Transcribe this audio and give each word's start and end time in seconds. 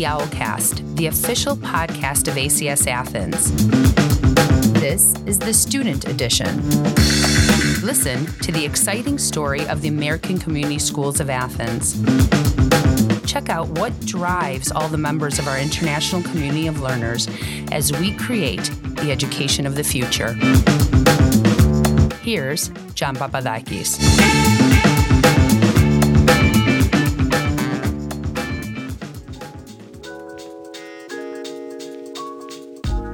the 0.00 0.06
Owlcast, 0.06 0.96
the 0.96 1.08
official 1.08 1.54
podcast 1.54 2.26
of 2.26 2.32
ACS 2.32 2.86
Athens. 2.86 3.52
This 4.80 5.14
is 5.26 5.38
the 5.38 5.52
student 5.52 6.08
edition. 6.08 6.56
Listen 7.82 8.24
to 8.40 8.50
the 8.50 8.64
exciting 8.64 9.18
story 9.18 9.66
of 9.66 9.82
the 9.82 9.88
American 9.88 10.38
Community 10.38 10.78
Schools 10.78 11.20
of 11.20 11.28
Athens. 11.28 12.00
Check 13.30 13.50
out 13.50 13.68
what 13.78 13.92
drives 14.06 14.72
all 14.72 14.88
the 14.88 14.96
members 14.96 15.38
of 15.38 15.46
our 15.46 15.58
international 15.58 16.22
community 16.22 16.66
of 16.66 16.80
learners 16.80 17.28
as 17.70 17.92
we 17.92 18.14
create 18.14 18.70
the 19.02 19.12
education 19.12 19.66
of 19.66 19.74
the 19.74 19.84
future. 19.84 20.32
Here's 22.22 22.68
John 22.94 23.16
Papadakis. 23.16 24.29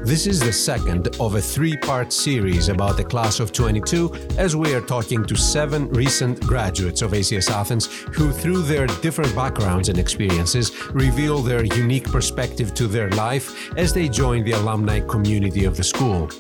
This 0.07 0.29
is 0.29 0.39
the 0.39 0.53
second 0.53 1.09
of 1.19 1.35
a 1.35 1.41
three 1.41 1.77
part 1.77 2.13
series 2.13 2.69
about 2.69 2.97
the 2.97 3.03
class 3.03 3.41
of 3.41 3.51
22, 3.51 4.15
as 4.39 4.55
we 4.55 4.73
are 4.73 4.81
talking 4.81 5.25
to 5.25 5.35
seven 5.35 5.89
recent 5.89 6.41
graduates 6.43 7.03
of 7.03 7.11
ACS 7.11 7.51
Athens 7.51 7.87
who, 8.15 8.31
through 8.31 8.63
their 8.63 8.87
different 8.87 9.35
backgrounds 9.35 9.89
and 9.89 9.99
experiences, 9.99 10.71
reveal 10.93 11.43
their 11.43 11.65
unique 11.65 12.05
perspective 12.05 12.73
to 12.75 12.87
their 12.87 13.11
life 13.11 13.77
as 13.77 13.93
they 13.93 14.09
join 14.09 14.45
the 14.45 14.53
alumni 14.53 15.01
community 15.01 15.65
of 15.65 15.77
the 15.77 15.83
school. 15.83 16.31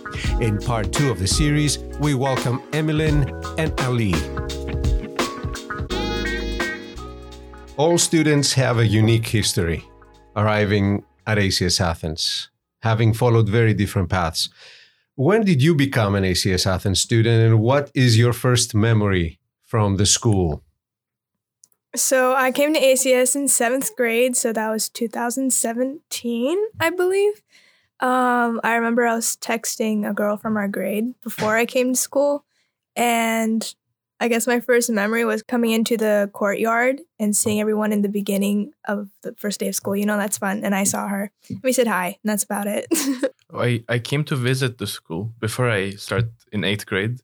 In 0.41 0.59
part 0.59 0.93
two 0.93 1.11
of 1.11 1.19
the 1.19 1.27
series, 1.27 1.79
we 1.99 2.15
welcome 2.15 2.63
Emilyn 2.73 3.29
and 3.59 3.73
Ali. 3.81 4.15
All 7.77 7.99
students 7.99 8.53
have 8.53 8.79
a 8.79 8.87
unique 8.87 9.27
history 9.27 9.85
arriving 10.37 11.03
at 11.27 11.37
ACS 11.37 11.81
Athens 11.81 12.49
having 12.87 13.13
followed 13.13 13.49
very 13.49 13.75
different 13.75 14.09
paths. 14.09 14.49
When 15.17 15.45
did 15.45 15.61
you 15.63 15.75
become 15.75 16.15
an 16.15 16.25
ACS 16.25 16.67
Athens 16.67 17.01
student, 17.01 17.39
and 17.47 17.61
what 17.61 17.91
is 17.95 18.19
your 18.23 18.33
first 18.33 18.75
memory 18.75 19.39
from 19.65 19.97
the 19.97 20.07
school? 20.07 20.63
So 21.97 22.35
I 22.35 22.53
came 22.53 22.75
to 22.75 22.81
ACS 22.81 23.35
in 23.35 23.49
seventh 23.49 23.97
grade, 23.97 24.37
so 24.37 24.53
that 24.53 24.71
was 24.71 24.89
2017, 24.91 26.59
I 26.79 26.91
believe. 26.91 27.43
Um, 28.01 28.61
I 28.63 28.75
remember 28.75 29.07
I 29.07 29.15
was 29.15 29.37
texting 29.37 30.09
a 30.09 30.13
girl 30.13 30.37
from 30.37 30.59
our 30.59 30.69
grade 30.69 31.15
before 31.23 31.57
I 31.57 31.65
came 31.65 31.95
to 31.95 32.01
school, 32.09 32.45
and 32.95 33.75
I 34.19 34.29
guess 34.29 34.47
my 34.47 34.61
first 34.61 34.89
memory 34.89 35.25
was 35.25 35.43
coming 35.43 35.73
into 35.73 35.97
the 35.97 36.31
courtyard 36.33 37.03
and 37.19 37.37
seeing 37.37 37.61
everyone 37.61 37.93
in 37.93 38.03
the 38.03 38.09
beginning 38.09 38.73
of 38.89 39.11
the 39.23 39.35
first 39.35 39.61
day 39.61 39.69
of 39.69 39.75
school. 39.75 39.95
You 39.95 40.07
know, 40.07 40.17
that's 40.17 40.39
fun. 40.39 40.65
And 40.65 40.75
I 40.75 40.85
saw 40.85 41.07
her. 41.09 41.31
We 41.63 41.73
said 41.73 41.87
hi, 41.87 42.07
and 42.07 42.31
that's 42.31 42.45
about 42.45 42.67
it. 42.67 42.87
I, 43.55 43.85
I 43.89 43.99
came 43.99 44.25
to 44.25 44.37
visit 44.37 44.79
the 44.79 44.87
school 44.87 45.33
before 45.39 45.71
I 45.71 45.91
start 45.91 46.27
in 46.51 46.65
eighth 46.65 46.87
grade. 46.87 47.21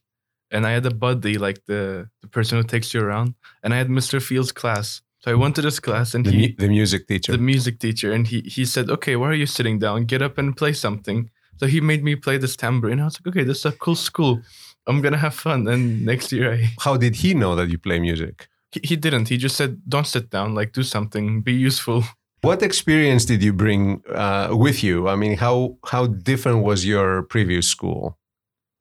And 0.51 0.67
I 0.67 0.73
had 0.73 0.85
a 0.85 0.93
buddy, 0.95 1.39
like 1.39 1.65
the, 1.65 2.11
the 2.21 2.29
person 2.29 2.59
who 2.59 2.65
takes 2.65 2.93
you 2.93 3.01
around. 3.01 3.35
And 3.63 3.73
I 3.73 3.79
had 3.79 3.89
Mr. 3.89 4.21
Fields' 4.21 4.53
class. 4.53 5.01
So 5.21 5.31
I 5.31 5.35
went 5.35 5.55
to 5.57 5.63
this 5.63 5.81
class 5.81 6.15
and 6.15 6.27
the, 6.27 6.31
he, 6.31 6.39
mu- 6.49 6.55
the 6.59 6.69
music 6.69 7.09
teacher. 7.09 7.33
The 7.33 7.39
music 7.39 7.79
teacher. 7.79 8.13
And 8.13 8.27
he, 8.27 8.41
he 8.43 8.67
said, 8.67 8.91
Okay, 8.91 9.17
why 9.17 9.29
are 9.29 9.35
you 9.35 9.47
sitting 9.47 9.79
down? 9.79 10.05
Get 10.05 10.21
up 10.21 10.37
and 10.37 10.55
play 10.55 10.75
something. 10.75 11.31
So 11.57 11.67
he 11.67 11.81
made 11.81 12.05
me 12.05 12.17
play 12.17 12.37
this 12.37 12.55
tambourine. 12.55 13.01
I 13.01 13.05
was 13.05 13.19
like, 13.19 13.35
Okay, 13.35 13.45
this 13.45 13.61
is 13.61 13.67
a 13.67 13.73
cool 13.73 13.95
school. 13.95 14.43
I'm 14.87 15.01
gonna 15.01 15.19
have 15.19 15.35
fun. 15.35 15.69
And 15.69 16.05
next 16.05 16.33
year, 16.33 16.53
I 16.55 16.71
how 16.81 16.97
did 16.97 17.17
he 17.17 17.35
know 17.35 17.55
that 17.57 17.69
you 17.69 17.79
play 17.79 17.99
music? 17.99 18.49
He, 18.73 18.81
he 18.83 18.97
didn't. 18.97 19.29
He 19.29 19.37
just 19.37 19.57
said, 19.57 19.83
"Don't 19.89 20.07
sit 20.07 20.31
down. 20.31 20.55
Like 20.55 20.73
do 20.73 20.83
something. 20.83 21.43
Be 21.43 21.53
useful." 21.53 22.05
What 22.43 22.61
experience 22.61 23.25
did 23.25 23.41
you 23.41 23.53
bring 23.53 24.03
uh, 24.13 24.49
with 24.51 24.83
you? 24.83 25.07
I 25.07 25.15
mean, 25.15 25.37
how 25.39 25.79
how 25.87 26.09
different 26.09 26.65
was 26.65 26.85
your 26.85 27.23
previous 27.23 27.69
school? 27.69 28.19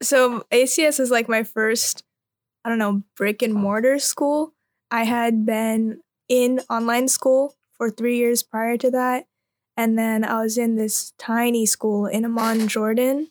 So 0.02 0.48
ACS 0.52 1.00
is 1.00 1.12
like 1.12 1.30
my 1.30 1.44
first, 1.44 2.03
I 2.66 2.70
don't 2.70 2.80
know, 2.80 3.03
brick 3.16 3.44
and 3.44 3.53
mortar 3.53 4.00
school. 4.00 4.56
I 4.90 5.03
had 5.03 5.46
been 5.46 6.02
in 6.28 6.62
online 6.72 7.08
school 7.08 7.53
for 7.78 7.92
three 7.92 8.18
years 8.18 8.42
prior 8.42 8.78
to 8.78 8.90
that, 8.90 9.28
and 9.78 9.96
then 9.96 10.26
I 10.26 10.42
was 10.42 10.58
in 10.58 10.76
this 10.76 11.14
tiny 11.20 11.68
school 11.68 12.08
in 12.08 12.26
Amman, 12.26 12.68
Jordan 12.68 13.28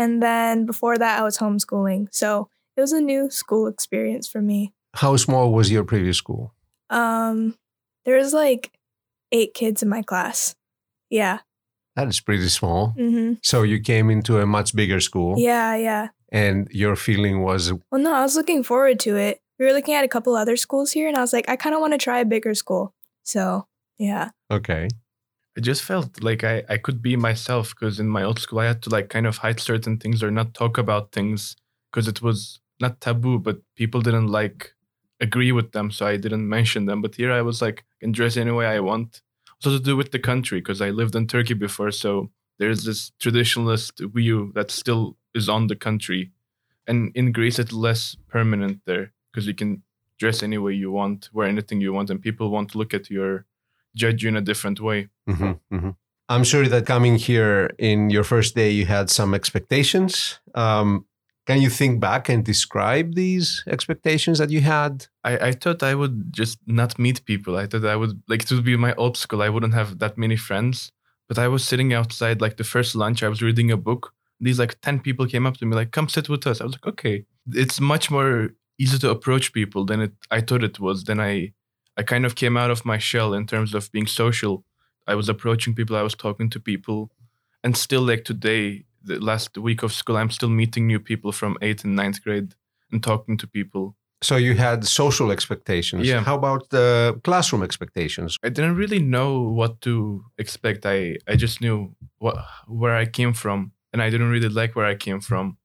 and 0.00 0.22
then 0.22 0.64
before 0.64 0.96
that, 0.96 1.20
I 1.20 1.22
was 1.22 1.36
homeschooling. 1.36 2.08
So 2.10 2.48
it 2.74 2.80
was 2.80 2.92
a 2.92 3.00
new 3.02 3.28
school 3.28 3.66
experience 3.66 4.26
for 4.26 4.40
me. 4.40 4.72
How 4.94 5.16
small 5.16 5.52
was 5.52 5.70
your 5.70 5.84
previous 5.84 6.16
school? 6.16 6.54
Um, 6.88 7.56
there 8.06 8.16
was 8.16 8.32
like 8.32 8.72
eight 9.30 9.52
kids 9.52 9.82
in 9.82 9.90
my 9.90 10.00
class. 10.02 10.54
Yeah. 11.10 11.40
That 11.96 12.08
is 12.08 12.18
pretty 12.18 12.48
small. 12.48 12.94
Mm-hmm. 12.98 13.34
So 13.42 13.62
you 13.62 13.78
came 13.78 14.08
into 14.08 14.38
a 14.40 14.46
much 14.46 14.74
bigger 14.74 15.00
school. 15.00 15.34
Yeah, 15.38 15.76
yeah. 15.76 16.08
And 16.32 16.66
your 16.70 16.96
feeling 16.96 17.42
was? 17.42 17.70
Well, 17.90 18.00
no, 18.00 18.14
I 18.14 18.22
was 18.22 18.36
looking 18.36 18.62
forward 18.62 18.98
to 19.00 19.16
it. 19.16 19.40
We 19.58 19.66
were 19.66 19.72
looking 19.72 19.94
at 19.94 20.04
a 20.04 20.08
couple 20.08 20.34
other 20.34 20.56
schools 20.56 20.92
here, 20.92 21.08
and 21.08 21.16
I 21.16 21.20
was 21.20 21.34
like, 21.34 21.46
I 21.46 21.56
kind 21.56 21.74
of 21.74 21.82
want 21.82 21.92
to 21.92 21.98
try 21.98 22.20
a 22.20 22.24
bigger 22.24 22.54
school. 22.54 22.94
So, 23.24 23.66
yeah. 23.98 24.30
Okay. 24.50 24.88
I 25.60 25.62
just 25.62 25.82
felt 25.82 26.22
like 26.22 26.42
I, 26.42 26.64
I 26.70 26.78
could 26.78 27.02
be 27.02 27.16
myself 27.16 27.74
because 27.74 28.00
in 28.00 28.08
my 28.08 28.22
old 28.22 28.38
school 28.38 28.60
I 28.60 28.64
had 28.64 28.80
to 28.84 28.88
like 28.88 29.10
kind 29.10 29.26
of 29.26 29.36
hide 29.36 29.60
certain 29.60 29.98
things 29.98 30.22
or 30.22 30.30
not 30.30 30.54
talk 30.54 30.78
about 30.78 31.12
things 31.12 31.54
because 31.92 32.08
it 32.08 32.22
was 32.22 32.60
not 32.80 33.02
taboo, 33.02 33.38
but 33.38 33.58
people 33.76 34.00
didn't 34.00 34.28
like 34.28 34.72
agree 35.20 35.52
with 35.52 35.72
them, 35.72 35.90
so 35.90 36.06
I 36.06 36.16
didn't 36.16 36.48
mention 36.48 36.86
them. 36.86 37.02
But 37.02 37.16
here 37.16 37.30
I 37.30 37.42
was 37.42 37.60
like 37.60 37.84
can 38.00 38.10
dress 38.10 38.38
any 38.38 38.52
way 38.52 38.64
I 38.64 38.80
want. 38.80 39.20
Also 39.56 39.76
to 39.76 39.84
do 39.84 39.98
with 39.98 40.12
the 40.12 40.18
country 40.18 40.62
because 40.62 40.80
I 40.80 40.88
lived 40.88 41.14
in 41.14 41.26
Turkey 41.26 41.52
before, 41.52 41.90
so 41.90 42.30
there's 42.58 42.84
this 42.84 43.12
traditionalist 43.20 44.00
view 44.14 44.52
that 44.54 44.70
still 44.70 45.18
is 45.34 45.50
on 45.50 45.66
the 45.66 45.76
country, 45.76 46.30
and 46.86 47.12
in 47.14 47.32
Greece 47.32 47.58
it's 47.58 47.74
less 47.74 48.16
permanent 48.28 48.80
there 48.86 49.12
because 49.30 49.46
you 49.46 49.52
can 49.52 49.82
dress 50.18 50.42
any 50.42 50.56
way 50.56 50.72
you 50.72 50.90
want, 50.90 51.28
wear 51.34 51.46
anything 51.46 51.82
you 51.82 51.92
want, 51.92 52.08
and 52.08 52.22
people 52.22 52.48
want 52.48 52.70
to 52.70 52.78
look 52.78 52.94
at 52.94 53.10
your 53.10 53.44
judge 53.94 54.22
you 54.22 54.28
in 54.28 54.36
a 54.36 54.40
different 54.40 54.80
way. 54.80 55.08
Mm-hmm, 55.28 55.74
mm-hmm. 55.74 55.90
I'm 56.28 56.44
sure 56.44 56.66
that 56.68 56.86
coming 56.86 57.16
here 57.16 57.70
in 57.78 58.10
your 58.10 58.22
first 58.24 58.54
day, 58.54 58.70
you 58.70 58.86
had 58.86 59.10
some 59.10 59.34
expectations. 59.34 60.38
Um, 60.54 61.06
can 61.46 61.60
you 61.60 61.70
think 61.70 61.98
back 61.98 62.28
and 62.28 62.44
describe 62.44 63.16
these 63.16 63.64
expectations 63.66 64.38
that 64.38 64.50
you 64.50 64.60
had? 64.60 65.06
I, 65.24 65.48
I 65.48 65.52
thought 65.52 65.82
I 65.82 65.96
would 65.96 66.32
just 66.32 66.58
not 66.66 66.98
meet 66.98 67.24
people. 67.24 67.56
I 67.56 67.66
thought 67.66 67.84
I 67.84 67.96
would 67.96 68.22
like 68.28 68.44
to 68.46 68.62
be 68.62 68.76
my 68.76 68.94
old 68.94 69.16
school. 69.16 69.42
I 69.42 69.48
wouldn't 69.48 69.74
have 69.74 69.98
that 69.98 70.16
many 70.16 70.36
friends. 70.36 70.92
But 71.28 71.38
I 71.38 71.48
was 71.48 71.64
sitting 71.64 71.92
outside, 71.92 72.40
like 72.40 72.56
the 72.56 72.64
first 72.64 72.94
lunch, 72.94 73.22
I 73.22 73.28
was 73.28 73.42
reading 73.42 73.70
a 73.72 73.76
book. 73.76 74.12
These 74.38 74.58
like 74.60 74.80
10 74.80 75.00
people 75.00 75.26
came 75.26 75.46
up 75.46 75.56
to 75.56 75.66
me, 75.66 75.74
like, 75.74 75.90
come 75.90 76.08
sit 76.08 76.28
with 76.28 76.46
us. 76.46 76.60
I 76.60 76.64
was 76.64 76.74
like, 76.74 76.86
okay. 76.86 77.24
It's 77.52 77.80
much 77.80 78.10
more 78.10 78.50
easy 78.78 78.98
to 78.98 79.10
approach 79.10 79.52
people 79.52 79.84
than 79.84 80.00
it 80.00 80.12
I 80.30 80.40
thought 80.40 80.64
it 80.64 80.78
was. 80.80 81.04
Then 81.04 81.20
I 81.20 81.52
I 82.00 82.02
kind 82.02 82.24
of 82.24 82.34
came 82.34 82.56
out 82.56 82.70
of 82.70 82.86
my 82.86 82.96
shell 82.96 83.34
in 83.34 83.44
terms 83.46 83.74
of 83.74 83.92
being 83.92 84.06
social. 84.06 84.64
I 85.06 85.14
was 85.14 85.28
approaching 85.28 85.74
people, 85.74 85.96
I 85.96 86.02
was 86.02 86.14
talking 86.14 86.48
to 86.50 86.58
people, 86.58 87.10
and 87.62 87.76
still 87.76 88.00
like 88.00 88.24
today, 88.24 88.84
the 89.04 89.18
last 89.18 89.58
week 89.58 89.82
of 89.82 89.92
school, 89.92 90.16
I'm 90.16 90.30
still 90.30 90.48
meeting 90.48 90.86
new 90.86 90.98
people 90.98 91.30
from 91.30 91.58
eighth 91.60 91.84
and 91.84 91.94
ninth 91.94 92.24
grade 92.24 92.54
and 92.90 93.02
talking 93.02 93.36
to 93.36 93.46
people. 93.46 93.96
So 94.22 94.36
you 94.36 94.54
had 94.54 94.86
social 94.86 95.30
expectations. 95.30 96.06
Yeah. 96.06 96.24
How 96.24 96.36
about 96.36 96.70
the 96.70 97.20
classroom 97.22 97.62
expectations? 97.62 98.38
I 98.42 98.48
didn't 98.48 98.76
really 98.76 99.02
know 99.16 99.42
what 99.42 99.82
to 99.82 100.24
expect. 100.38 100.86
I 100.86 101.16
I 101.28 101.36
just 101.36 101.60
knew 101.60 101.94
what 102.18 102.36
where 102.66 102.96
I 103.02 103.06
came 103.06 103.34
from, 103.34 103.72
and 103.92 104.00
I 104.00 104.08
didn't 104.10 104.30
really 104.30 104.52
like 104.60 104.74
where 104.74 104.88
I 104.92 104.96
came 104.96 105.20
from, 105.20 105.58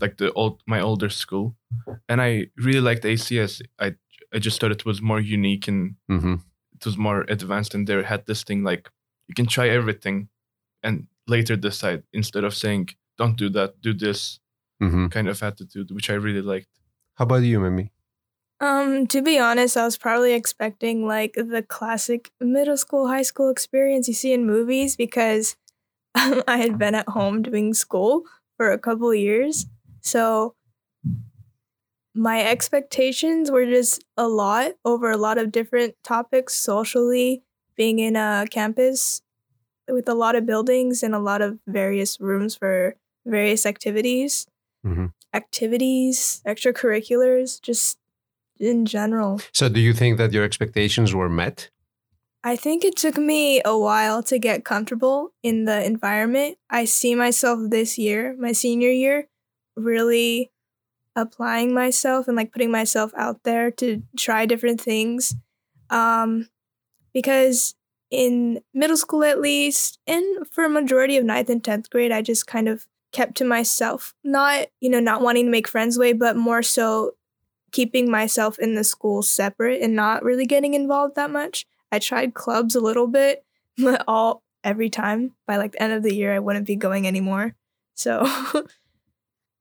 like 0.00 0.16
the 0.18 0.32
old 0.32 0.62
my 0.66 0.80
older 0.80 1.10
school, 1.10 1.56
and 2.08 2.20
I 2.20 2.46
really 2.56 2.80
liked 2.80 3.04
ACS. 3.04 3.62
I 3.78 3.94
I 4.32 4.38
just 4.38 4.60
thought 4.60 4.72
it 4.72 4.84
was 4.84 5.02
more 5.02 5.20
unique 5.20 5.68
and 5.68 5.96
mm-hmm. 6.10 6.34
it 6.74 6.84
was 6.84 6.96
more 6.96 7.22
advanced. 7.28 7.74
And 7.74 7.86
they 7.86 8.02
had 8.02 8.26
this 8.26 8.42
thing 8.42 8.62
like 8.62 8.88
you 9.28 9.34
can 9.34 9.46
try 9.46 9.68
everything 9.68 10.28
and 10.82 11.06
later 11.26 11.56
decide 11.56 12.02
instead 12.12 12.44
of 12.44 12.54
saying 12.54 12.90
don't 13.18 13.36
do 13.36 13.48
that, 13.50 13.80
do 13.80 13.92
this 13.92 14.40
mm-hmm. 14.82 15.08
kind 15.08 15.28
of 15.28 15.42
attitude, 15.42 15.90
which 15.90 16.10
I 16.10 16.14
really 16.14 16.42
liked. 16.42 16.68
How 17.14 17.24
about 17.24 17.42
you, 17.42 17.60
Mimi? 17.60 17.92
Um, 18.60 19.06
to 19.06 19.22
be 19.22 19.38
honest, 19.38 19.76
I 19.76 19.84
was 19.84 19.96
probably 19.96 20.34
expecting 20.34 21.06
like 21.06 21.34
the 21.34 21.62
classic 21.62 22.30
middle 22.40 22.76
school, 22.76 23.08
high 23.08 23.22
school 23.22 23.48
experience 23.48 24.06
you 24.06 24.14
see 24.14 24.32
in 24.32 24.46
movies 24.46 24.96
because 24.96 25.56
I 26.14 26.58
had 26.58 26.78
been 26.78 26.94
at 26.94 27.08
home 27.08 27.42
doing 27.42 27.72
school 27.72 28.24
for 28.56 28.70
a 28.70 28.78
couple 28.78 29.14
years. 29.14 29.66
So 30.02 30.54
my 32.20 32.44
expectations 32.44 33.50
were 33.50 33.64
just 33.64 34.04
a 34.18 34.28
lot 34.28 34.72
over 34.84 35.10
a 35.10 35.16
lot 35.16 35.38
of 35.38 35.50
different 35.50 35.94
topics 36.04 36.54
socially, 36.54 37.42
being 37.76 37.98
in 37.98 38.14
a 38.14 38.44
campus 38.50 39.22
with 39.88 40.06
a 40.06 40.12
lot 40.12 40.36
of 40.36 40.44
buildings 40.44 41.02
and 41.02 41.14
a 41.14 41.18
lot 41.18 41.40
of 41.40 41.58
various 41.66 42.20
rooms 42.20 42.54
for 42.54 42.94
various 43.24 43.64
activities, 43.64 44.46
mm-hmm. 44.84 45.06
activities, 45.32 46.42
extracurriculars, 46.46 47.58
just 47.62 47.96
in 48.58 48.84
general. 48.84 49.40
So, 49.54 49.70
do 49.70 49.80
you 49.80 49.94
think 49.94 50.18
that 50.18 50.30
your 50.34 50.44
expectations 50.44 51.14
were 51.14 51.30
met? 51.30 51.70
I 52.44 52.54
think 52.54 52.84
it 52.84 52.96
took 52.96 53.16
me 53.16 53.62
a 53.64 53.78
while 53.78 54.22
to 54.24 54.38
get 54.38 54.66
comfortable 54.66 55.32
in 55.42 55.64
the 55.64 55.82
environment. 55.86 56.58
I 56.68 56.84
see 56.84 57.14
myself 57.14 57.60
this 57.70 57.96
year, 57.96 58.36
my 58.38 58.52
senior 58.52 58.90
year, 58.90 59.28
really 59.74 60.50
applying 61.16 61.74
myself 61.74 62.28
and 62.28 62.36
like 62.36 62.52
putting 62.52 62.70
myself 62.70 63.12
out 63.16 63.42
there 63.44 63.70
to 63.72 64.02
try 64.16 64.46
different 64.46 64.80
things. 64.80 65.34
Um, 65.90 66.48
because 67.12 67.74
in 68.10 68.60
middle 68.74 68.96
school, 68.96 69.24
at 69.24 69.40
least, 69.40 69.98
and 70.06 70.46
for 70.50 70.64
a 70.64 70.68
majority 70.68 71.16
of 71.16 71.24
ninth 71.24 71.50
and 71.50 71.62
10th 71.62 71.90
grade, 71.90 72.12
I 72.12 72.22
just 72.22 72.46
kind 72.46 72.68
of 72.68 72.86
kept 73.12 73.36
to 73.36 73.44
myself. 73.44 74.14
Not, 74.22 74.68
you 74.80 74.90
know, 74.90 75.00
not 75.00 75.22
wanting 75.22 75.46
to 75.46 75.50
make 75.50 75.68
friends 75.68 75.98
way, 75.98 76.12
but 76.12 76.36
more 76.36 76.62
so 76.62 77.14
keeping 77.72 78.10
myself 78.10 78.58
in 78.58 78.74
the 78.74 78.84
school 78.84 79.22
separate 79.22 79.80
and 79.80 79.94
not 79.94 80.24
really 80.24 80.46
getting 80.46 80.74
involved 80.74 81.14
that 81.16 81.30
much. 81.30 81.66
I 81.92 81.98
tried 81.98 82.34
clubs 82.34 82.74
a 82.74 82.80
little 82.80 83.06
bit, 83.06 83.44
but 83.76 84.04
all 84.08 84.42
every 84.62 84.90
time 84.90 85.32
by 85.46 85.56
like 85.56 85.72
the 85.72 85.82
end 85.82 85.92
of 85.92 86.02
the 86.02 86.14
year 86.14 86.34
I 86.34 86.38
wouldn't 86.38 86.66
be 86.66 86.76
going 86.76 87.06
anymore. 87.06 87.54
So 87.94 88.26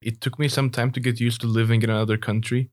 it 0.01 0.21
took 0.21 0.39
me 0.39 0.47
some 0.47 0.69
time 0.69 0.91
to 0.91 0.99
get 0.99 1.19
used 1.19 1.41
to 1.41 1.47
living 1.47 1.81
in 1.81 1.89
another 1.89 2.17
country. 2.17 2.69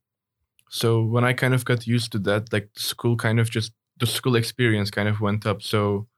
So 0.71 1.03
when 1.03 1.25
I 1.25 1.33
kind 1.33 1.55
of 1.55 1.65
got 1.65 1.87
used 1.87 2.13
to 2.13 2.19
that, 2.21 2.53
like 2.53 2.71
the 2.75 2.83
school 2.83 3.17
kind 3.17 3.41
of 3.41 3.51
just 3.51 3.73
the 3.99 4.07
school 4.07 4.37
experience 4.37 4.91
kind 4.91 5.09
of 5.09 5.21
went 5.21 5.47
up. 5.47 5.63
So 5.63 6.09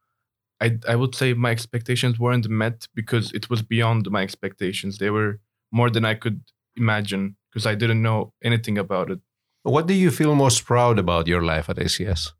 I 0.61 0.77
I 0.87 0.95
would 0.95 1.15
say 1.15 1.33
my 1.33 1.51
expectations 1.51 2.19
weren't 2.19 2.49
met 2.49 2.87
because 2.95 3.31
it 3.33 3.49
was 3.49 3.61
beyond 3.61 4.09
my 4.09 4.23
expectations. 4.23 4.97
They 4.97 5.09
were 5.09 5.39
more 5.71 5.89
than 5.89 6.05
I 6.05 6.15
could 6.15 6.41
imagine 6.75 7.35
because 7.49 7.65
I 7.65 7.75
didn't 7.75 8.01
know 8.01 8.33
anything 8.43 8.77
about 8.77 9.11
it. 9.11 9.19
What 9.63 9.87
do 9.87 9.93
you 9.93 10.11
feel 10.11 10.35
most 10.35 10.65
proud 10.65 10.99
about 10.99 11.27
your 11.27 11.43
life 11.43 11.69
at 11.69 11.77
ACS? 11.77 12.31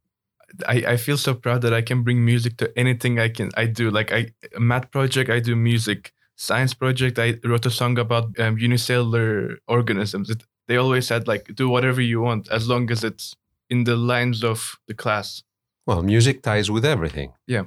I, 0.68 0.84
I 0.94 0.98
feel 0.98 1.18
so 1.18 1.34
proud 1.34 1.62
that 1.62 1.74
I 1.74 1.82
can 1.82 2.04
bring 2.04 2.26
music 2.26 2.58
to 2.58 2.72
anything 2.78 3.20
I 3.20 3.30
can 3.30 3.52
I 3.56 3.66
do. 3.66 3.92
Like 3.92 4.12
I 4.12 4.30
a 4.56 4.60
math 4.60 4.92
project, 4.92 5.30
I 5.30 5.40
do 5.40 5.56
music. 5.56 6.14
Science 6.42 6.74
project, 6.74 7.20
I 7.20 7.38
wrote 7.44 7.66
a 7.66 7.70
song 7.70 8.00
about 8.00 8.40
um, 8.40 8.58
unicellular 8.58 9.58
organisms. 9.68 10.30
It, 10.30 10.44
they 10.68 10.78
always 10.78 11.06
said 11.06 11.28
like 11.28 11.54
do 11.54 11.68
whatever 11.68 12.00
you 12.00 12.22
want 12.22 12.50
as 12.50 12.70
long 12.70 12.90
as 12.92 13.04
it's 13.04 13.36
in 13.70 13.84
the 13.84 13.98
lines 13.98 14.42
of 14.42 14.80
the 14.88 14.94
class. 14.94 15.44
Well, 15.86 16.02
music 16.02 16.42
ties 16.42 16.72
with 16.72 16.86
everything. 16.86 17.34
Yeah, 17.46 17.66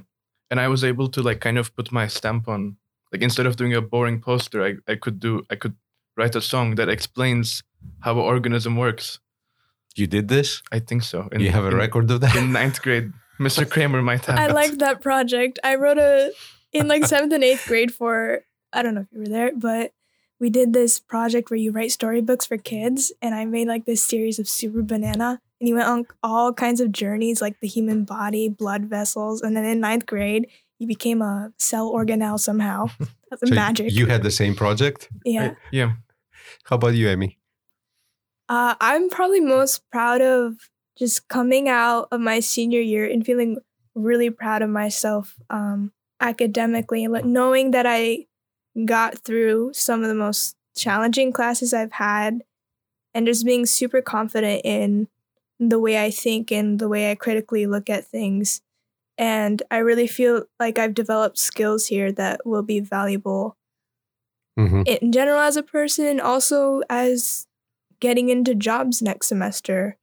and 0.49 0.59
I 0.59 0.69
was 0.69 0.83
able 0.83 1.07
to 1.09 1.21
like 1.21 1.39
kind 1.39 1.59
of 1.59 1.75
put 1.75 1.91
my 1.91 2.07
stamp 2.07 2.47
on. 2.47 2.77
Like 3.11 3.21
instead 3.21 3.45
of 3.45 3.57
doing 3.57 3.75
a 3.75 3.81
boring 3.81 4.19
poster, 4.19 4.65
I, 4.65 4.91
I 4.91 4.95
could 4.95 5.19
do 5.19 5.45
I 5.51 5.55
could 5.55 5.75
write 6.17 6.35
a 6.35 6.41
song 6.41 6.73
that 6.75 6.89
explains 6.89 7.61
how 7.99 8.13
an 8.13 8.25
organism 8.25 8.75
works. 8.75 9.19
You 9.95 10.07
did 10.07 10.29
this? 10.29 10.63
I 10.71 10.79
think 10.79 11.03
so. 11.03 11.29
In, 11.31 11.41
you 11.41 11.51
have 11.51 11.65
a 11.65 11.67
in, 11.67 11.75
record 11.75 12.09
of 12.09 12.21
that? 12.21 12.35
In 12.35 12.51
ninth 12.51 12.81
grade. 12.81 13.13
Mr. 13.39 13.69
Kramer 13.69 14.01
might 14.01 14.25
have. 14.27 14.39
I 14.39 14.47
liked 14.47 14.79
that 14.79 15.01
project. 15.01 15.59
I 15.63 15.75
wrote 15.75 15.99
a, 15.99 16.31
in 16.71 16.87
like 16.87 17.05
seventh 17.05 17.33
and 17.33 17.43
eighth 17.43 17.67
grade 17.67 17.93
for, 17.93 18.41
I 18.73 18.81
don't 18.81 18.95
know 18.95 19.01
if 19.01 19.07
you 19.11 19.19
were 19.19 19.27
there, 19.27 19.51
but 19.55 19.93
we 20.39 20.49
did 20.49 20.73
this 20.73 20.99
project 20.99 21.49
where 21.49 21.57
you 21.57 21.71
write 21.71 21.91
storybooks 21.91 22.45
for 22.45 22.57
kids. 22.57 23.13
And 23.21 23.33
I 23.33 23.45
made 23.45 23.67
like 23.67 23.85
this 23.85 24.03
series 24.03 24.39
of 24.39 24.49
Super 24.49 24.81
Banana. 24.81 25.39
And 25.59 25.69
you 25.69 25.75
went 25.75 25.87
on 25.87 26.05
all 26.21 26.51
kinds 26.51 26.81
of 26.81 26.91
journeys, 26.91 27.41
like 27.41 27.59
the 27.61 27.67
human 27.67 28.03
body, 28.03 28.49
blood 28.49 28.85
vessels. 28.85 29.41
And 29.41 29.55
then 29.55 29.63
in 29.63 29.79
ninth 29.79 30.05
grade, 30.05 30.47
you 30.79 30.87
became 30.87 31.21
a 31.21 31.53
cell 31.57 31.91
organelle 31.91 32.39
somehow. 32.39 32.87
That's 33.29 33.47
so 33.47 33.55
magic. 33.55 33.93
You 33.93 34.07
had 34.07 34.23
the 34.23 34.31
same 34.31 34.55
project? 34.55 35.07
Yeah. 35.23 35.51
I, 35.51 35.55
yeah. 35.71 35.93
How 36.65 36.75
about 36.75 36.95
you, 36.95 37.07
Amy? 37.07 37.39
Uh, 38.49 38.75
I'm 38.81 39.09
probably 39.09 39.39
most 39.39 39.89
proud 39.89 40.21
of 40.21 40.69
just 40.97 41.27
coming 41.27 41.69
out 41.69 42.09
of 42.11 42.19
my 42.19 42.39
senior 42.39 42.81
year 42.81 43.09
and 43.09 43.25
feeling 43.25 43.57
really 43.95 44.29
proud 44.29 44.61
of 44.61 44.69
myself 44.69 45.35
um, 45.49 45.91
academically, 46.19 47.07
like 47.07 47.25
knowing 47.25 47.71
that 47.71 47.85
I 47.87 48.25
got 48.85 49.19
through 49.19 49.73
some 49.73 50.01
of 50.01 50.07
the 50.07 50.15
most 50.15 50.55
challenging 50.75 51.31
classes 51.31 51.73
I've 51.73 51.93
had, 51.93 52.43
and 53.13 53.27
just 53.27 53.45
being 53.45 53.65
super 53.65 54.01
confident 54.01 54.61
in 54.63 55.07
the 55.59 55.79
way 55.79 56.03
I 56.03 56.11
think 56.11 56.51
and 56.51 56.79
the 56.79 56.89
way 56.89 57.11
I 57.11 57.15
critically 57.15 57.67
look 57.67 57.89
at 57.89 58.05
things. 58.05 58.61
And 59.17 59.61
I 59.69 59.77
really 59.77 60.07
feel 60.07 60.45
like 60.59 60.79
I've 60.79 60.95
developed 60.95 61.37
skills 61.37 61.87
here 61.87 62.11
that 62.13 62.45
will 62.45 62.63
be 62.63 62.79
valuable 62.79 63.55
mm-hmm. 64.57 64.81
in 64.85 65.11
general 65.11 65.39
as 65.39 65.55
a 65.55 65.63
person, 65.63 66.19
also 66.19 66.81
as 66.89 67.47
getting 67.99 68.29
into 68.29 68.55
jobs 68.55 69.01
next 69.01 69.27
semester. 69.27 69.97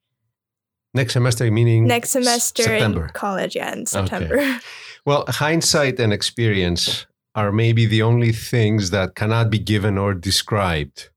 Next 0.94 1.12
semester, 1.12 1.50
meaning 1.50 1.86
next 1.86 2.10
semester 2.10 2.62
September. 2.62 3.06
in 3.06 3.10
college, 3.10 3.56
yeah, 3.56 3.72
in 3.72 3.86
September. 3.86 4.38
Okay. 4.38 4.58
Well, 5.06 5.24
hindsight 5.26 5.98
and 5.98 6.12
experience 6.12 7.06
are 7.34 7.52
maybe 7.52 7.86
the 7.86 8.02
only 8.02 8.32
things 8.32 8.90
that 8.90 9.14
cannot 9.14 9.50
be 9.50 9.58
given 9.58 9.96
or 9.96 10.14
described. 10.14 11.10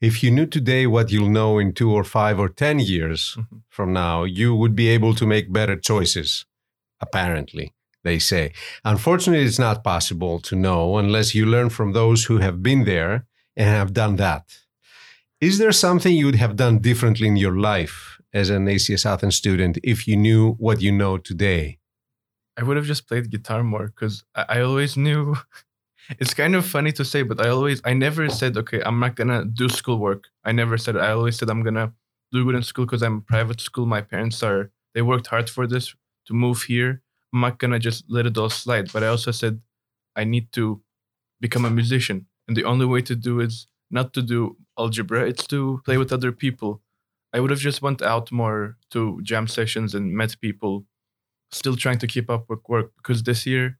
If 0.00 0.22
you 0.22 0.30
knew 0.30 0.46
today 0.46 0.86
what 0.86 1.10
you'll 1.10 1.30
know 1.30 1.58
in 1.58 1.72
two 1.72 1.90
or 1.90 2.04
five 2.04 2.38
or 2.38 2.48
10 2.48 2.80
years 2.80 3.36
mm-hmm. 3.38 3.56
from 3.70 3.92
now, 3.92 4.24
you 4.24 4.54
would 4.54 4.76
be 4.76 4.88
able 4.88 5.14
to 5.14 5.26
make 5.26 5.52
better 5.52 5.76
choices, 5.76 6.44
apparently, 7.00 7.72
they 8.02 8.18
say. 8.18 8.52
Unfortunately, 8.84 9.44
it's 9.44 9.58
not 9.58 9.82
possible 9.82 10.40
to 10.40 10.54
know 10.54 10.98
unless 10.98 11.34
you 11.34 11.46
learn 11.46 11.70
from 11.70 11.92
those 11.92 12.24
who 12.24 12.38
have 12.38 12.62
been 12.62 12.84
there 12.84 13.26
and 13.56 13.68
have 13.68 13.94
done 13.94 14.16
that. 14.16 14.58
Is 15.40 15.58
there 15.58 15.72
something 15.72 16.14
you 16.14 16.26
would 16.26 16.34
have 16.34 16.56
done 16.56 16.78
differently 16.80 17.26
in 17.26 17.36
your 17.36 17.56
life 17.56 18.20
as 18.32 18.50
an 18.50 18.66
ACS 18.66 19.06
Athens 19.06 19.36
student 19.36 19.78
if 19.82 20.06
you 20.06 20.16
knew 20.16 20.52
what 20.54 20.82
you 20.82 20.92
know 20.92 21.16
today? 21.16 21.78
I 22.56 22.62
would 22.62 22.76
have 22.76 22.86
just 22.86 23.08
played 23.08 23.30
guitar 23.30 23.62
more 23.62 23.86
because 23.88 24.24
I, 24.34 24.44
I 24.48 24.60
always 24.60 24.96
knew. 24.96 25.36
it's 26.18 26.34
kind 26.34 26.54
of 26.54 26.64
funny 26.66 26.92
to 26.92 27.04
say, 27.04 27.22
but 27.22 27.44
I 27.44 27.48
always, 27.48 27.80
I 27.84 27.94
never 27.94 28.28
said, 28.28 28.56
okay, 28.56 28.82
I'm 28.84 29.00
not 29.00 29.16
gonna 29.16 29.44
do 29.44 29.68
schoolwork. 29.68 30.28
I 30.44 30.52
never 30.52 30.78
said. 30.78 30.96
I 30.96 31.10
always 31.12 31.36
said 31.38 31.50
I'm 31.50 31.62
gonna 31.62 31.92
do 32.32 32.44
good 32.44 32.54
in 32.54 32.62
school 32.62 32.84
because 32.86 33.02
I'm 33.02 33.22
private 33.22 33.60
school. 33.60 33.86
My 33.86 34.00
parents 34.00 34.42
are, 34.42 34.70
they 34.94 35.02
worked 35.02 35.28
hard 35.28 35.50
for 35.50 35.66
this 35.66 35.94
to 36.26 36.34
move 36.34 36.62
here. 36.62 37.02
I'm 37.32 37.40
not 37.40 37.58
gonna 37.58 37.78
just 37.78 38.04
let 38.08 38.26
it 38.26 38.38
all 38.38 38.50
slide. 38.50 38.92
But 38.92 39.02
I 39.02 39.08
also 39.08 39.30
said 39.30 39.60
I 40.14 40.24
need 40.24 40.52
to 40.52 40.80
become 41.40 41.64
a 41.64 41.70
musician, 41.70 42.26
and 42.46 42.56
the 42.56 42.64
only 42.64 42.86
way 42.86 43.02
to 43.02 43.16
do 43.16 43.40
is 43.40 43.66
not 43.90 44.12
to 44.12 44.22
do 44.22 44.56
algebra 44.78 45.26
it's 45.26 45.46
to 45.46 45.80
play 45.84 45.96
with 45.96 46.12
other 46.12 46.32
people 46.32 46.82
i 47.32 47.40
would 47.40 47.50
have 47.50 47.60
just 47.60 47.80
went 47.80 48.02
out 48.02 48.30
more 48.32 48.76
to 48.90 49.20
jam 49.22 49.46
sessions 49.46 49.94
and 49.94 50.12
met 50.12 50.36
people 50.40 50.84
still 51.54 51.76
trying 51.76 51.98
to 51.98 52.06
keep 52.06 52.30
up 52.30 52.48
with 52.48 52.60
work 52.68 52.92
because 52.96 53.22
this 53.22 53.46
year 53.46 53.78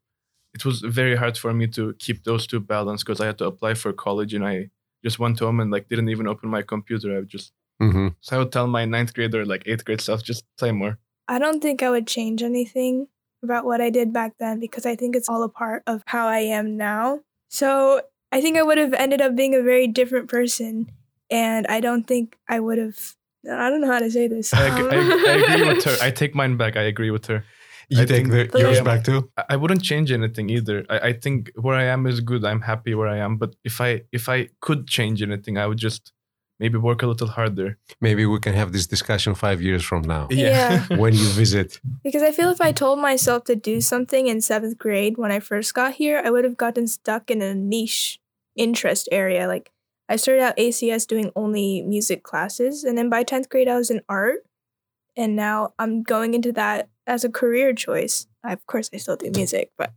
it 0.55 0.65
was 0.65 0.81
very 0.81 1.17
hard 1.17 1.37
for 1.37 1.53
me 1.53 1.67
to 1.67 1.95
keep 1.99 2.25
those 2.25 2.47
two 2.47 2.61
balanced 2.61 3.05
because 3.05 3.21
i 3.21 3.27
had 3.27 3.39
to 3.39 3.47
apply 3.47 3.75
for 3.75 3.93
college 3.93 4.35
and 4.35 4.47
i 4.47 4.71
just 5.03 5.19
went 5.19 5.39
home 5.39 5.61
and 5.61 5.71
like 5.71 5.89
didn't 5.89 6.09
even 6.09 6.27
open 6.27 6.49
my 6.49 6.63
computer 6.63 7.13
i 7.13 7.19
would 7.19 7.29
just 7.29 7.53
mm-hmm. 7.81 8.09
so 8.21 8.37
i 8.37 8.39
would 8.39 8.53
tell 8.53 8.67
my 8.67 8.85
ninth 8.85 9.13
grader 9.15 9.45
like 9.45 9.63
eighth 9.67 9.85
grade 9.85 10.01
self 10.01 10.23
just 10.23 10.45
play 10.59 10.73
more 10.73 10.99
i 11.29 11.39
don't 11.39 11.61
think 11.61 11.83
i 11.83 11.91
would 11.91 12.07
change 12.07 12.43
anything 12.43 13.09
about 13.43 13.65
what 13.65 13.81
i 13.81 13.91
did 13.91 14.13
back 14.13 14.33
then 14.39 14.61
because 14.61 14.87
i 14.87 14.95
think 14.95 15.17
it's 15.17 15.29
all 15.29 15.43
a 15.43 15.49
part 15.49 15.83
of 15.87 16.03
how 16.07 16.27
i 16.27 16.39
am 16.39 16.77
now 16.77 17.21
so 17.49 18.01
I 18.35 18.41
think 18.41 18.57
I 18.57 18.65
would 18.65 18.79
have 18.79 18.93
ended 18.95 19.23
up 19.23 19.37
being 19.37 19.55
a 19.55 19.63
very 19.63 19.87
different 19.87 20.29
person. 20.29 20.91
And 21.31 21.69
I 21.69 21.79
don't 21.79 22.05
think 22.05 22.37
I 22.49 22.59
would 22.59 22.79
have. 22.79 23.15
I 23.49 23.71
don't 23.71 23.81
know 23.81 23.93
how 23.93 24.01
to 24.01 24.11
say 24.11 24.27
this. 24.27 24.53
I, 24.53 24.71
um, 24.71 24.89
I, 24.91 24.97
I, 24.97 25.55
agree 25.55 25.69
with 25.69 25.85
her. 25.85 25.97
I 26.03 26.11
take 26.11 26.35
mine 26.35 26.57
back. 26.57 26.77
I 26.77 26.83
agree 26.83 27.13
with 27.13 27.27
her. 27.27 27.45
You 27.89 28.03
I 28.03 28.05
take 28.05 28.29
the, 28.29 28.51
yours 28.59 28.81
back 28.81 29.05
too. 29.05 29.31
I 29.49 29.57
wouldn't 29.57 29.83
change 29.83 30.11
anything 30.11 30.51
either. 30.51 30.85
I, 30.89 30.99
I 30.99 31.13
think 31.13 31.51
where 31.57 31.77
I 31.77 31.85
am 31.85 32.07
is 32.07 32.21
good. 32.21 32.45
I'm 32.45 32.63
happy 32.63 32.95
where 32.95 33.09
I 33.09 33.19
am. 33.19 33.37
But 33.37 33.57
if 33.65 33.81
I 33.81 34.03
if 34.13 34.29
I 34.29 34.49
could 34.61 34.87
change 34.87 35.23
anything, 35.23 35.59
I 35.59 35.67
would 35.67 35.79
just 35.79 36.13
maybe 36.61 36.79
work 36.79 37.03
a 37.03 37.07
little 37.07 37.29
harder. 37.29 37.79
Maybe 38.01 38.27
we 38.27 38.39
can 38.39 38.55
have 38.55 38.73
this 38.73 38.87
discussion 38.87 39.35
five 39.35 39.61
years 39.61 39.85
from 39.85 40.03
now. 40.03 40.29
Yeah. 40.31 40.87
when 40.97 41.15
you 41.15 41.27
visit. 41.29 41.81
Because 42.03 42.23
I 42.23 42.33
feel 42.33 42.51
if 42.51 42.61
I 42.61 42.73
told 42.73 42.99
myself 42.99 43.45
to 43.45 43.57
do 43.57 43.81
something 43.81 44.27
in 44.27 44.41
seventh 44.41 44.79
grade 44.79 45.19
when 45.19 45.33
I 45.33 45.41
first 45.41 45.75
got 45.75 45.95
here, 45.95 46.23
I 46.25 46.31
would 46.31 46.45
have 46.45 46.57
gotten 46.57 46.87
stuck 46.87 47.31
in 47.31 47.43
a 47.43 47.55
niche 47.55 48.21
interest 48.57 49.09
area. 49.11 49.49
Like 49.49 49.73
I 50.09 50.17
started 50.17 50.43
out 50.43 50.57
ACS 50.57 51.07
doing 51.07 51.33
only 51.35 51.83
music 51.83 52.23
classes, 52.23 52.85
and 52.85 52.97
then 52.97 53.09
by 53.09 53.25
10th 53.25 53.49
grade, 53.49 53.69
I 53.69 53.77
was 53.77 53.91
in 53.91 54.03
art. 54.09 54.41
And 55.17 55.37
now 55.37 55.75
I'm 55.79 56.03
going 56.03 56.35
into 56.35 56.53
that 56.53 56.89
as 57.07 57.25
a 57.25 57.31
career 57.31 57.73
choice. 57.73 58.27
I, 58.43 58.53
of 58.53 58.67
course, 58.67 58.91
I 58.93 58.99
still 58.99 59.17
do 59.17 59.31
music, 59.31 59.71
but 59.79 59.93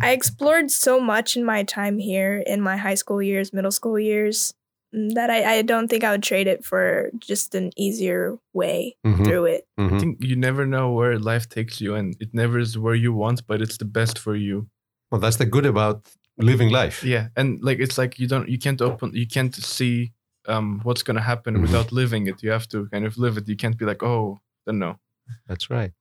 I 0.00 0.12
explored 0.12 0.70
so 0.70 1.00
much 1.00 1.36
in 1.36 1.44
my 1.44 1.62
time 1.62 1.98
here 1.98 2.42
in 2.46 2.60
my 2.60 2.76
high 2.76 2.94
school 2.94 3.22
years, 3.22 3.52
middle 3.52 3.70
school 3.70 3.98
years, 3.98 4.54
mm, 4.94 5.12
that 5.14 5.30
I, 5.30 5.56
I 5.56 5.62
don't 5.62 5.88
think 5.88 6.04
I 6.04 6.12
would 6.12 6.22
trade 6.22 6.46
it 6.46 6.64
for 6.64 7.10
just 7.18 7.54
an 7.54 7.70
easier 7.76 8.38
way 8.52 8.96
mm-hmm. 9.04 9.24
through 9.24 9.44
it. 9.46 9.66
Mm-hmm. 9.78 9.94
I 9.94 9.98
think 9.98 10.24
you 10.24 10.36
never 10.36 10.66
know 10.66 10.92
where 10.92 11.18
life 11.18 11.48
takes 11.48 11.80
you, 11.80 11.94
and 11.94 12.16
it 12.20 12.32
never 12.32 12.58
is 12.58 12.78
where 12.78 12.94
you 12.94 13.12
want, 13.12 13.46
but 13.46 13.60
it's 13.60 13.78
the 13.78 13.84
best 13.84 14.18
for 14.18 14.36
you. 14.36 14.68
Well, 15.10 15.20
that's 15.20 15.36
the 15.36 15.46
good 15.46 15.66
about 15.66 16.08
living 16.38 16.70
life. 16.70 17.02
Yeah, 17.02 17.28
and 17.36 17.62
like 17.62 17.78
it's 17.78 17.98
like 17.98 18.18
you 18.18 18.26
don't 18.26 18.48
you 18.48 18.58
can't 18.58 18.82
open 18.82 19.12
you 19.14 19.26
can't 19.26 19.54
see 19.54 20.12
um 20.46 20.80
what's 20.82 21.02
gonna 21.02 21.22
happen 21.22 21.54
mm-hmm. 21.54 21.62
without 21.62 21.92
living 21.92 22.26
it. 22.26 22.42
You 22.42 22.50
have 22.50 22.68
to 22.68 22.86
kind 22.88 23.06
of 23.06 23.16
live 23.18 23.36
it. 23.36 23.48
You 23.48 23.56
can't 23.56 23.76
be 23.76 23.84
like 23.84 24.02
oh 24.02 24.40
don't 24.66 24.78
know. 24.78 24.98
That's 25.46 25.70
right. 25.70 25.92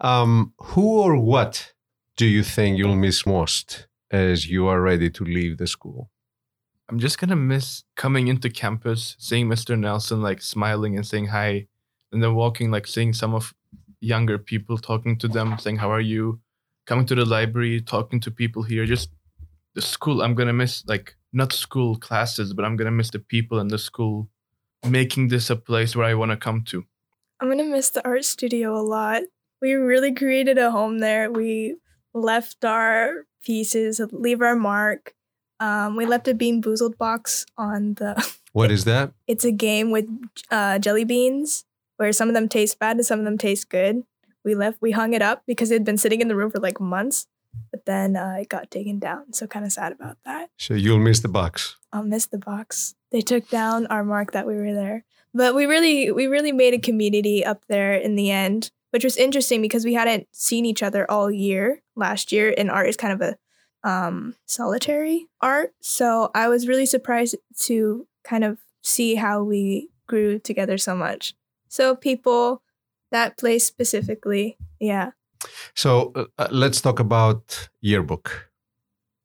Um, 0.00 0.52
who 0.58 1.00
or 1.00 1.16
what 1.18 1.72
do 2.16 2.26
you 2.26 2.42
think 2.42 2.78
you'll 2.78 2.96
miss 2.96 3.26
most 3.26 3.86
as 4.10 4.48
you 4.48 4.66
are 4.66 4.80
ready 4.80 5.10
to 5.10 5.24
leave 5.24 5.58
the 5.58 5.66
school? 5.66 6.10
I'm 6.88 6.98
just 6.98 7.18
gonna 7.18 7.36
miss 7.36 7.84
coming 7.96 8.28
into 8.28 8.50
campus, 8.50 9.16
seeing 9.18 9.48
Mr. 9.48 9.78
Nelson 9.78 10.20
like 10.22 10.42
smiling 10.42 10.96
and 10.96 11.06
saying 11.06 11.26
hi, 11.28 11.66
and 12.12 12.22
then 12.22 12.34
walking 12.34 12.70
like 12.70 12.86
seeing 12.86 13.12
some 13.12 13.34
of 13.34 13.54
younger 14.00 14.38
people, 14.38 14.76
talking 14.76 15.16
to 15.18 15.28
them, 15.28 15.58
saying 15.58 15.76
how 15.76 15.90
are 15.90 16.00
you, 16.00 16.40
coming 16.86 17.06
to 17.06 17.14
the 17.14 17.24
library, 17.24 17.80
talking 17.80 18.20
to 18.20 18.30
people 18.30 18.62
here. 18.62 18.84
Just 18.84 19.10
the 19.74 19.82
school. 19.82 20.22
I'm 20.22 20.34
gonna 20.34 20.52
miss 20.52 20.84
like 20.86 21.16
not 21.32 21.52
school 21.52 21.96
classes, 21.96 22.52
but 22.52 22.64
I'm 22.64 22.76
gonna 22.76 22.90
miss 22.90 23.10
the 23.10 23.18
people 23.18 23.58
in 23.60 23.68
the 23.68 23.78
school, 23.78 24.28
making 24.86 25.28
this 25.28 25.50
a 25.50 25.56
place 25.56 25.96
where 25.96 26.06
I 26.06 26.14
want 26.14 26.32
to 26.32 26.36
come 26.36 26.62
to. 26.64 26.84
I'm 27.40 27.48
gonna 27.48 27.64
miss 27.64 27.90
the 27.90 28.04
art 28.06 28.24
studio 28.24 28.78
a 28.78 28.82
lot. 28.82 29.22
We 29.60 29.72
really 29.72 30.12
created 30.14 30.58
a 30.58 30.70
home 30.70 30.98
there. 30.98 31.30
We 31.30 31.76
left 32.12 32.64
our 32.64 33.26
pieces, 33.44 34.00
leave 34.12 34.40
our 34.40 34.56
mark. 34.56 35.14
Um, 35.60 35.96
we 35.96 36.06
left 36.06 36.28
a 36.28 36.34
Bean 36.34 36.62
Boozled 36.62 36.98
box 36.98 37.46
on 37.56 37.94
the. 37.94 38.14
What 38.52 38.70
is 38.70 38.84
that? 38.84 39.12
It's 39.26 39.44
a 39.44 39.50
game 39.50 39.90
with 39.90 40.08
uh, 40.48 40.78
jelly 40.78 41.02
beans 41.02 41.64
where 41.96 42.12
some 42.12 42.28
of 42.28 42.34
them 42.34 42.48
taste 42.48 42.78
bad 42.78 42.96
and 42.96 43.04
some 43.04 43.18
of 43.18 43.24
them 43.24 43.36
taste 43.36 43.68
good. 43.68 44.04
We 44.44 44.54
left, 44.54 44.80
we 44.80 44.92
hung 44.92 45.12
it 45.12 45.22
up 45.22 45.42
because 45.44 45.72
it 45.72 45.74
had 45.74 45.84
been 45.84 45.96
sitting 45.96 46.20
in 46.20 46.28
the 46.28 46.36
room 46.36 46.52
for 46.52 46.60
like 46.60 46.78
months, 46.78 47.26
but 47.72 47.84
then 47.84 48.14
uh, 48.14 48.36
it 48.40 48.48
got 48.48 48.70
taken 48.70 49.00
down. 49.00 49.32
So 49.32 49.48
kind 49.48 49.64
of 49.64 49.72
sad 49.72 49.90
about 49.90 50.18
that. 50.24 50.50
So 50.56 50.74
you'll 50.74 51.00
miss 51.00 51.18
the 51.18 51.26
box. 51.28 51.74
I'll 51.92 52.04
miss 52.04 52.26
the 52.26 52.38
box. 52.38 52.94
They 53.10 53.22
took 53.22 53.48
down 53.48 53.88
our 53.88 54.04
mark 54.04 54.30
that 54.30 54.46
we 54.46 54.54
were 54.54 54.72
there, 54.72 55.04
but 55.34 55.54
we 55.54 55.66
really, 55.66 56.10
we 56.12 56.26
really 56.26 56.52
made 56.52 56.74
a 56.74 56.78
community 56.78 57.44
up 57.44 57.64
there 57.68 57.94
in 57.94 58.14
the 58.14 58.30
end, 58.30 58.70
which 58.90 59.04
was 59.04 59.16
interesting 59.16 59.60
because 59.60 59.84
we 59.84 59.94
hadn't 59.94 60.28
seen 60.32 60.64
each 60.64 60.82
other 60.82 61.10
all 61.10 61.30
year 61.30 61.82
last 61.96 62.32
year, 62.32 62.54
and 62.56 62.70
art 62.70 62.88
is 62.88 62.96
kind 62.96 63.12
of 63.12 63.20
a 63.20 63.36
um, 63.88 64.34
solitary 64.46 65.26
art. 65.40 65.74
So 65.80 66.30
I 66.34 66.48
was 66.48 66.68
really 66.68 66.86
surprised 66.86 67.36
to 67.60 68.06
kind 68.22 68.44
of 68.44 68.58
see 68.80 69.16
how 69.16 69.42
we 69.42 69.90
grew 70.06 70.38
together 70.38 70.78
so 70.78 70.94
much. 70.94 71.34
So 71.68 71.96
people, 71.96 72.62
that 73.10 73.36
place 73.36 73.66
specifically, 73.66 74.56
yeah. 74.80 75.10
So 75.74 76.12
uh, 76.14 76.24
uh, 76.38 76.48
let's 76.50 76.80
talk 76.80 77.00
about 77.00 77.68
yearbook. 77.80 78.50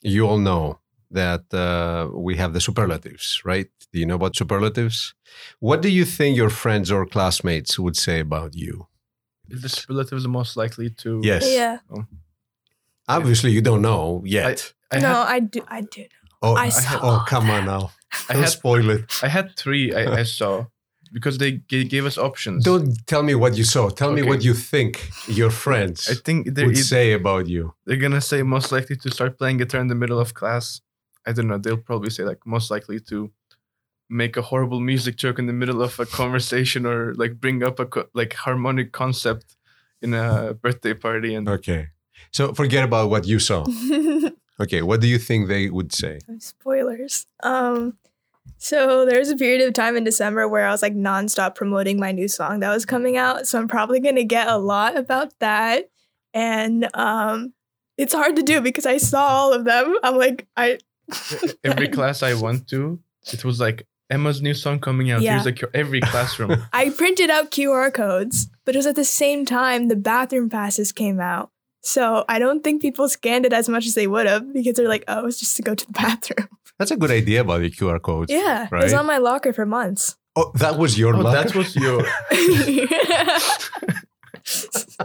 You 0.01 0.27
all 0.27 0.37
know 0.37 0.78
that 1.11 1.51
uh, 1.53 2.09
we 2.13 2.35
have 2.37 2.53
the 2.53 2.61
superlatives, 2.61 3.41
right? 3.45 3.67
Do 3.91 3.99
you 3.99 4.05
know 4.05 4.15
about 4.15 4.35
superlatives? 4.35 5.13
What 5.59 5.81
do 5.81 5.89
you 5.89 6.05
think 6.05 6.37
your 6.37 6.49
friends 6.49 6.91
or 6.91 7.05
classmates 7.05 7.79
would 7.79 7.97
say 7.97 8.19
about 8.19 8.55
you? 8.55 8.87
Is 9.49 9.61
the 9.63 9.69
superlatives 9.69 10.27
most 10.27 10.55
likely 10.57 10.89
to? 11.01 11.21
Yes. 11.23 11.43
Yeah. 11.51 11.79
Oh. 11.91 12.05
Obviously, 13.07 13.51
you 13.51 13.61
don't 13.61 13.81
know 13.81 14.21
yet. 14.25 14.73
I 14.91 14.99
no, 14.99 15.07
had, 15.07 15.27
I 15.27 15.39
do. 15.39 15.61
I 15.67 15.81
do. 15.81 16.05
oh, 16.41 16.53
I 16.55 16.65
I- 16.65 16.69
saw 16.69 16.99
oh, 17.01 17.25
come 17.27 17.49
on 17.49 17.65
now. 17.65 17.91
I 18.27 18.33
Don't 18.33 18.41
had, 18.43 18.49
spoil 18.51 18.89
it. 18.89 19.19
I 19.23 19.27
had 19.27 19.55
three. 19.55 19.93
I, 19.93 20.21
I 20.21 20.23
saw 20.23 20.65
because 21.13 21.37
they 21.37 21.51
g- 21.69 21.83
gave 21.83 22.05
us 22.05 22.17
options. 22.17 22.63
Don't 22.63 22.95
tell 23.05 23.21
me 23.23 23.35
what 23.35 23.55
you 23.57 23.63
saw. 23.63 23.89
Tell 23.89 24.11
me 24.11 24.23
what 24.23 24.43
you 24.43 24.53
think 24.55 25.09
your 25.27 25.51
friends 25.51 26.07
I 26.09 26.13
think 26.15 26.53
they're 26.55 26.65
would 26.67 26.75
eith- 26.75 26.83
say 26.89 27.13
about 27.13 27.47
you. 27.47 27.73
they're 27.85 27.97
gonna 27.97 28.21
say 28.21 28.41
most 28.43 28.71
likely 28.71 28.95
to 28.95 29.09
start 29.11 29.37
playing 29.37 29.57
guitar 29.57 29.79
in 29.81 29.87
the 29.89 29.95
middle 29.95 30.19
of 30.19 30.33
class. 30.33 30.81
I 31.25 31.31
don't 31.31 31.47
know. 31.47 31.57
They'll 31.57 31.77
probably 31.77 32.09
say 32.09 32.23
like 32.23 32.45
most 32.45 32.71
likely 32.71 32.99
to 33.01 33.31
make 34.09 34.37
a 34.37 34.41
horrible 34.41 34.79
music 34.79 35.15
joke 35.17 35.37
in 35.37 35.45
the 35.45 35.53
middle 35.53 35.81
of 35.81 35.99
a 35.99 36.05
conversation 36.05 36.85
or 36.85 37.13
like 37.15 37.39
bring 37.39 37.63
up 37.63 37.79
a 37.79 37.85
co- 37.85 38.07
like 38.13 38.33
harmonic 38.33 38.91
concept 38.91 39.55
in 40.01 40.13
a 40.13 40.53
birthday 40.53 40.93
party 40.93 41.35
and 41.35 41.47
Okay. 41.47 41.89
So 42.31 42.53
forget 42.53 42.83
about 42.83 43.09
what 43.09 43.25
you 43.27 43.39
saw. 43.39 43.65
Okay. 44.61 44.81
What 44.81 44.99
do 44.99 45.07
you 45.07 45.17
think 45.17 45.47
they 45.47 45.69
would 45.69 45.93
say? 45.93 46.19
Spoilers. 46.39 47.25
Um, 47.43 47.97
so 48.57 49.05
there's 49.05 49.29
a 49.29 49.37
period 49.37 49.65
of 49.65 49.73
time 49.73 49.95
in 49.95 50.03
December 50.03 50.49
where 50.49 50.67
I 50.67 50.71
was 50.71 50.81
like 50.81 50.93
nonstop 50.95 51.55
promoting 51.55 51.97
my 51.97 52.11
new 52.11 52.27
song 52.27 52.59
that 52.59 52.69
was 52.73 52.85
coming 52.85 53.15
out. 53.15 53.47
So 53.47 53.57
I'm 53.57 53.69
probably 53.69 54.01
gonna 54.01 54.25
get 54.25 54.49
a 54.49 54.57
lot 54.57 54.97
about 54.97 55.33
that. 55.39 55.89
And 56.33 56.89
um 56.93 57.53
it's 57.97 58.13
hard 58.13 58.35
to 58.35 58.43
do 58.43 58.59
because 58.61 58.85
I 58.85 58.97
saw 58.97 59.27
all 59.27 59.53
of 59.53 59.63
them. 59.65 59.95
I'm 60.03 60.17
like, 60.17 60.47
I 60.57 60.79
every 61.63 61.87
class 61.89 62.23
I 62.23 62.33
went 62.33 62.67
to, 62.69 62.99
it 63.31 63.43
was 63.45 63.59
like 63.59 63.87
Emma's 64.09 64.41
new 64.41 64.53
song 64.53 64.79
coming 64.79 65.11
out. 65.11 65.21
Yeah. 65.21 65.33
Here's 65.33 65.45
like 65.45 65.61
every 65.73 66.01
classroom. 66.01 66.63
I 66.73 66.89
printed 66.89 67.29
out 67.29 67.51
QR 67.51 67.93
codes, 67.93 68.47
but 68.65 68.75
it 68.75 68.79
was 68.79 68.87
at 68.87 68.95
the 68.95 69.03
same 69.05 69.45
time 69.45 69.87
the 69.87 69.95
bathroom 69.95 70.49
passes 70.49 70.91
came 70.91 71.19
out. 71.19 71.51
So 71.81 72.25
I 72.27 72.39
don't 72.39 72.63
think 72.63 72.81
people 72.81 73.07
scanned 73.07 73.45
it 73.45 73.53
as 73.53 73.69
much 73.69 73.85
as 73.85 73.93
they 73.93 74.07
would 74.07 74.25
have 74.25 74.51
because 74.51 74.73
they're 74.73 74.89
like, 74.89 75.05
oh, 75.07 75.27
it's 75.27 75.39
just 75.39 75.55
to 75.57 75.61
go 75.61 75.75
to 75.75 75.85
the 75.85 75.91
bathroom. 75.93 76.49
That's 76.77 76.91
a 76.91 76.97
good 76.97 77.11
idea 77.11 77.41
about 77.41 77.61
the 77.61 77.69
QR 77.69 78.01
codes. 78.01 78.31
Yeah. 78.31 78.65
It 78.65 78.71
was 78.71 78.93
on 78.93 79.05
my 79.05 79.17
locker 79.17 79.53
for 79.53 79.65
months. 79.65 80.15
Oh, 80.35 80.51
that 80.55 80.77
was 80.77 80.97
your 80.97 81.15
oh, 81.15 81.19
locker? 81.19 81.43
that 81.43 81.55
was 81.55 81.75
your. 81.75 82.03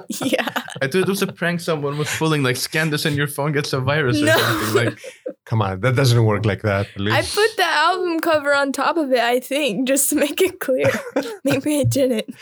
yeah. 0.08 0.48
I 0.80 0.86
thought 0.86 0.94
it 0.94 1.08
was 1.08 1.22
a 1.22 1.26
prank. 1.26 1.60
Someone 1.60 1.98
was 1.98 2.14
pulling 2.16 2.42
like 2.42 2.56
scan 2.56 2.90
this 2.90 3.04
and 3.04 3.16
your 3.16 3.26
phone 3.26 3.52
gets 3.52 3.72
a 3.72 3.80
virus 3.80 4.20
or 4.20 4.26
No. 4.26 4.36
something. 4.36 4.84
Like 4.84 4.98
Come 5.46 5.60
on, 5.60 5.80
that 5.80 5.94
doesn't 5.94 6.24
work 6.24 6.46
like 6.46 6.62
that. 6.62 6.86
I 6.98 7.20
put 7.20 7.56
the 7.56 7.64
album 7.66 8.20
cover 8.20 8.54
on 8.54 8.72
top 8.72 8.96
of 8.96 9.12
it, 9.12 9.20
I 9.20 9.40
think, 9.40 9.86
just 9.92 10.08
to 10.10 10.16
make 10.16 10.40
it 10.40 10.58
clear. 10.60 10.90
Maybe 11.44 11.80
I 11.80 11.84
didn't. 11.84 12.34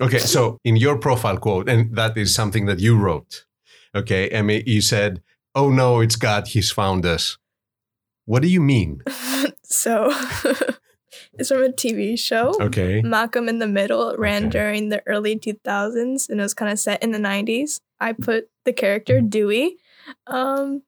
Okay, 0.00 0.18
so 0.18 0.58
in 0.64 0.76
your 0.76 0.98
profile 0.98 1.38
quote, 1.38 1.68
and 1.68 1.96
that 1.96 2.16
is 2.18 2.34
something 2.34 2.66
that 2.66 2.78
you 2.78 2.98
wrote. 2.98 3.46
Okay, 3.94 4.28
Emmy, 4.28 4.62
you 4.66 4.80
said, 4.82 5.22
"Oh 5.54 5.70
no, 5.70 6.00
it's 6.00 6.16
God. 6.16 6.48
He's 6.48 6.70
found 6.70 7.06
us." 7.06 7.38
What 8.26 8.42
do 8.42 8.48
you 8.48 8.60
mean? 8.60 9.02
So 9.72 10.10
it's 11.38 11.48
from 11.48 11.62
a 11.62 11.68
TV 11.68 12.18
show. 12.18 12.54
Okay. 12.60 13.00
Malcolm 13.02 13.48
in 13.48 13.60
the 13.60 13.68
Middle 13.68 14.16
ran 14.18 14.46
Okay. 14.46 14.50
during 14.58 14.88
the 14.88 15.00
early 15.06 15.38
2000s 15.38 16.28
and 16.28 16.40
it 16.40 16.42
was 16.42 16.54
kind 16.54 16.72
of 16.72 16.78
set 16.80 17.02
in 17.04 17.12
the 17.12 17.18
90s. 17.18 17.80
I 18.00 18.12
put 18.12 18.48
the 18.64 18.72
character 18.72 19.20
Dewey. 19.20 19.76
Um, 20.26 20.82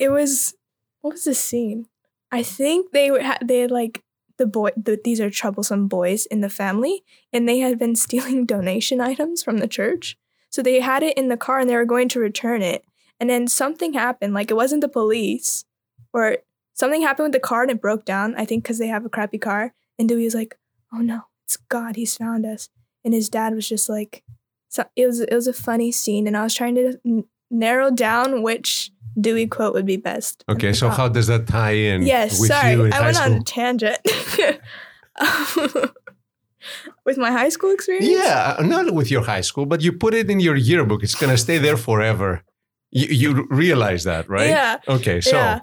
it 0.00 0.08
was 0.10 0.54
what 1.02 1.12
was 1.12 1.24
the 1.24 1.34
scene? 1.34 1.86
I 2.30 2.42
think 2.42 2.92
they 2.92 3.10
were 3.10 3.22
ha- 3.22 3.38
they 3.44 3.60
had 3.60 3.70
like 3.70 4.02
the 4.38 4.46
boy. 4.46 4.70
The, 4.76 4.98
these 5.04 5.20
are 5.20 5.30
troublesome 5.30 5.86
boys 5.86 6.26
in 6.26 6.40
the 6.40 6.48
family, 6.48 7.04
and 7.32 7.46
they 7.48 7.58
had 7.58 7.78
been 7.78 7.94
stealing 8.06 8.46
donation 8.46 9.00
items 9.00 9.42
from 9.42 9.58
the 9.58 9.68
church. 9.68 10.16
So 10.50 10.62
they 10.62 10.80
had 10.80 11.02
it 11.02 11.16
in 11.16 11.28
the 11.28 11.36
car 11.36 11.60
and 11.60 11.68
they 11.68 11.76
were 11.76 11.84
going 11.84 12.08
to 12.10 12.20
return 12.20 12.62
it, 12.62 12.84
and 13.20 13.28
then 13.28 13.46
something 13.46 13.92
happened. 13.92 14.32
Like 14.32 14.50
it 14.50 14.54
wasn't 14.54 14.80
the 14.80 14.88
police, 14.88 15.64
or 16.12 16.38
something 16.72 17.02
happened 17.02 17.26
with 17.26 17.32
the 17.32 17.40
car 17.40 17.62
and 17.62 17.70
it 17.70 17.80
broke 17.80 18.04
down. 18.04 18.34
I 18.36 18.46
think 18.46 18.64
because 18.64 18.78
they 18.78 18.88
have 18.88 19.04
a 19.04 19.10
crappy 19.10 19.38
car. 19.38 19.74
And 19.98 20.08
Dewey 20.08 20.24
was 20.24 20.34
like, 20.34 20.58
"Oh 20.92 20.98
no, 20.98 21.24
it's 21.44 21.56
God! 21.56 21.96
He's 21.96 22.16
found 22.16 22.46
us." 22.46 22.70
And 23.04 23.12
his 23.12 23.28
dad 23.28 23.54
was 23.54 23.68
just 23.68 23.88
like, 23.88 24.22
so 24.72 24.84
it 24.96 25.06
was 25.06 25.20
it 25.20 25.34
was 25.34 25.46
a 25.46 25.52
funny 25.52 25.92
scene, 25.92 26.26
and 26.26 26.34
I 26.34 26.44
was 26.44 26.54
trying 26.54 26.76
to 26.76 27.26
narrow 27.52 27.90
down 27.90 28.42
which 28.42 28.90
Dewey 29.20 29.46
quote 29.46 29.74
would 29.74 29.86
be 29.86 29.96
best. 29.96 30.44
Okay. 30.48 30.72
So 30.72 30.88
how 30.88 31.08
does 31.08 31.26
that 31.26 31.46
tie 31.46 31.72
in? 31.72 32.02
Yes, 32.02 32.44
sorry, 32.46 32.92
I 32.92 33.00
went 33.00 33.20
on 33.20 33.32
a 33.32 33.42
tangent. 33.42 33.98
With 37.04 37.18
my 37.18 37.32
high 37.32 37.48
school 37.48 37.72
experience? 37.72 38.06
Yeah, 38.08 38.56
not 38.60 38.94
with 38.94 39.10
your 39.10 39.24
high 39.24 39.40
school, 39.40 39.66
but 39.66 39.82
you 39.82 39.92
put 39.92 40.14
it 40.14 40.30
in 40.30 40.38
your 40.38 40.54
yearbook. 40.54 41.02
It's 41.02 41.16
gonna 41.16 41.36
stay 41.36 41.58
there 41.58 41.76
forever. 41.76 42.44
You, 42.92 43.06
you 43.08 43.46
realize 43.50 44.04
that, 44.04 44.28
right? 44.28 44.48
Yeah. 44.48 44.78
Okay. 44.86 45.20
So 45.20 45.36
yeah. 45.36 45.60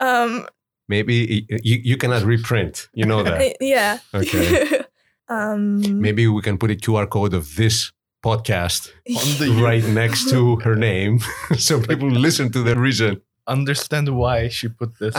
Um, 0.00 0.46
maybe 0.86 1.46
you, 1.48 1.78
you 1.82 1.96
cannot 1.96 2.22
reprint. 2.24 2.88
You 2.92 3.06
know 3.06 3.22
that. 3.22 3.56
Yeah. 3.60 3.98
Okay. 4.12 4.82
um, 5.28 6.00
Maybe 6.00 6.28
we 6.28 6.42
can 6.42 6.58
put 6.58 6.70
a 6.70 6.74
QR 6.74 7.08
code 7.08 7.32
of 7.32 7.56
this 7.56 7.92
podcast 8.24 8.90
right 9.62 9.84
next 9.84 10.30
to 10.30 10.56
her 10.64 10.74
name, 10.74 11.18
so 11.58 11.80
people 11.80 12.10
listen 12.26 12.50
to 12.52 12.62
the 12.62 12.74
reason. 12.76 13.20
understand 13.46 14.08
why 14.08 14.48
she 14.48 14.66
put 14.68 14.98
this. 14.98 15.14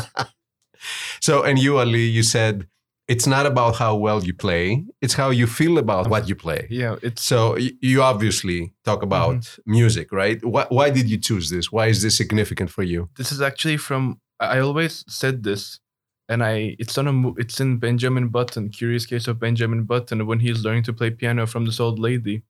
So, 1.21 1.43
and 1.43 1.59
you, 1.59 1.77
Ali, 1.77 2.05
you 2.17 2.23
said 2.23 2.67
it's 3.07 3.27
not 3.27 3.45
about 3.45 3.75
how 3.75 3.95
well 3.95 4.23
you 4.23 4.33
play; 4.33 4.85
it's 5.03 5.13
how 5.13 5.29
you 5.29 5.45
feel 5.45 5.77
about 5.77 6.09
what 6.09 6.27
you 6.27 6.35
play. 6.35 6.67
Yeah, 6.69 6.95
it's 7.07 7.21
So, 7.21 7.57
you 7.89 8.01
obviously 8.01 8.73
talk 8.83 9.03
about 9.03 9.35
mm-hmm. 9.35 9.71
music, 9.79 10.11
right? 10.11 10.43
Why, 10.43 10.65
why 10.69 10.89
did 10.89 11.07
you 11.11 11.19
choose 11.19 11.49
this? 11.51 11.71
Why 11.71 11.85
is 11.93 12.01
this 12.01 12.17
significant 12.17 12.69
for 12.71 12.83
you? 12.83 13.09
this 13.17 13.31
is 13.31 13.41
actually 13.41 13.77
from 13.77 14.19
I 14.39 14.59
always 14.59 15.05
said 15.07 15.43
this, 15.43 15.79
and 16.27 16.43
I 16.43 16.75
it's 16.79 16.97
on 16.97 17.07
a 17.07 17.13
it's 17.37 17.59
in 17.59 17.77
Benjamin 17.77 18.29
Button, 18.29 18.69
Curious 18.69 19.05
Case 19.05 19.27
of 19.27 19.39
Benjamin 19.39 19.83
Button, 19.83 20.25
when 20.25 20.39
he's 20.39 20.63
learning 20.65 20.83
to 20.83 20.93
play 20.93 21.11
piano 21.11 21.45
from 21.45 21.65
this 21.65 21.79
old 21.79 21.99
lady, 21.99 22.41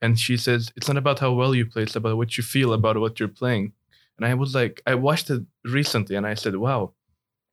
and 0.00 0.18
she 0.18 0.36
says 0.36 0.72
it's 0.76 0.88
not 0.88 0.96
about 0.96 1.18
how 1.18 1.32
well 1.32 1.54
you 1.54 1.66
play, 1.66 1.82
it's 1.82 1.96
about 1.96 2.16
what 2.16 2.36
you 2.36 2.42
feel 2.42 2.72
about 2.72 2.98
what 2.98 3.18
you're 3.18 3.28
playing. 3.28 3.72
And 4.16 4.26
I 4.26 4.34
was 4.34 4.54
like, 4.54 4.82
I 4.86 4.94
watched 4.94 5.30
it 5.30 5.42
recently, 5.64 6.16
and 6.16 6.26
I 6.26 6.34
said, 6.34 6.56
wow, 6.56 6.92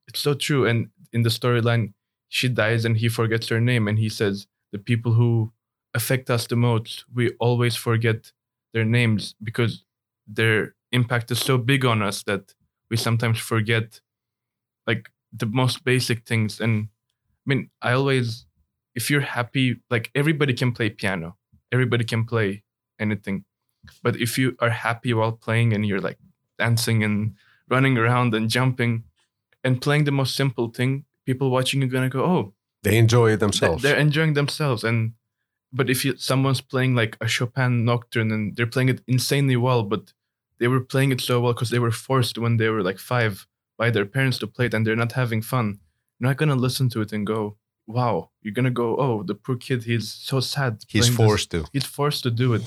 it's 0.08 0.20
so 0.20 0.34
true. 0.34 0.66
And 0.66 0.90
in 1.14 1.22
the 1.22 1.30
storyline, 1.30 1.94
she 2.28 2.50
dies 2.50 2.86
and 2.86 2.98
he 2.98 3.08
forgets 3.08 3.50
her 3.50 3.62
name, 3.62 3.88
and 3.88 4.00
he 4.00 4.10
says 4.10 4.48
the 4.72 4.80
people 4.80 5.14
who 5.14 5.54
affect 5.94 6.30
us 6.30 6.48
the 6.48 6.56
most, 6.56 7.06
we 7.14 7.30
always 7.40 7.76
forget 7.76 8.32
their 8.74 8.84
names 8.84 9.36
because 9.42 9.84
their 10.28 10.76
impact 10.92 11.32
is 11.32 11.40
so 11.40 11.58
big 11.58 11.86
on 11.86 12.02
us 12.02 12.24
that 12.24 12.54
we 12.90 12.98
sometimes 12.98 13.40
forget 13.40 14.02
like 14.86 15.10
the 15.32 15.46
most 15.46 15.84
basic 15.84 16.26
things. 16.26 16.60
And 16.60 16.90
I 17.46 17.46
mean, 17.46 17.70
I 17.82 17.94
always, 17.94 18.46
if 18.94 19.10
you're 19.10 19.22
happy, 19.22 19.82
like 19.90 20.12
everybody 20.14 20.54
can 20.54 20.72
play 20.72 20.90
piano, 20.90 21.38
everybody 21.76 22.06
can 22.14 22.24
play 22.34 22.50
anything. 23.06 23.38
But 24.06 24.14
if 24.26 24.32
you 24.40 24.48
are 24.66 24.74
happy 24.88 25.12
while 25.18 25.34
playing 25.46 25.70
and 25.74 25.82
you're 25.88 26.06
like 26.10 26.20
dancing 26.64 27.04
and 27.08 27.16
running 27.74 27.96
around 28.02 28.30
and 28.38 28.50
jumping 28.58 28.94
and 29.64 29.82
playing 29.86 30.06
the 30.06 30.12
most 30.22 30.34
simple 30.42 30.68
thing, 30.78 30.92
people 31.30 31.48
watching 31.58 31.84
are 31.84 31.88
gonna 31.96 32.10
go, 32.18 32.24
oh, 32.36 32.44
They 32.84 32.98
enjoy 32.98 33.28
it 33.34 33.40
themselves. 33.46 33.82
they're 33.84 34.04
enjoying 34.08 34.34
themselves. 34.36 34.84
And 34.84 35.14
but 35.78 35.90
if 35.90 36.00
you, 36.06 36.12
someone's 36.18 36.62
playing 36.62 36.96
like 37.02 37.14
a 37.20 37.28
Chopin 37.36 37.84
nocturne 37.90 38.32
and 38.36 38.56
they're 38.56 38.74
playing 38.76 38.90
it 38.94 39.02
insanely 39.16 39.58
well, 39.68 39.84
but 39.84 40.04
they 40.60 40.68
were 40.74 40.80
playing 40.94 41.12
it 41.12 41.22
so 41.22 41.36
well 41.42 41.54
because 41.54 41.70
they 41.72 41.80
were 41.86 41.92
forced 42.08 42.38
when 42.44 42.58
they 42.58 42.70
were 42.70 42.84
like 42.90 43.00
five 43.14 43.46
by 43.78 43.90
their 43.92 44.06
parents 44.06 44.38
to 44.40 44.48
play 44.48 44.66
it, 44.68 44.74
and 44.74 44.82
they're 44.86 45.04
not 45.06 45.12
having 45.24 45.42
fun. 45.42 45.68
You're 46.18 46.30
not 46.30 46.38
gonna 46.38 46.56
listen 46.68 46.88
to 46.92 47.02
it 47.02 47.12
and 47.16 47.28
go, 47.28 47.58
wow. 47.88 48.30
You're 48.42 48.54
gonna 48.54 48.72
go, 48.72 48.98
oh, 48.98 49.24
the 49.24 49.36
poor 49.36 49.56
kid, 49.56 49.84
he's 49.84 50.12
so 50.12 50.40
sad. 50.40 50.84
He's 50.88 51.06
playing 51.06 51.18
this." 51.18 51.28
forced 51.28 51.52
to. 51.52 51.66
He's 51.74 51.86
forced 51.86 52.24
to 52.24 52.32
do 52.32 52.54
it. 52.54 52.64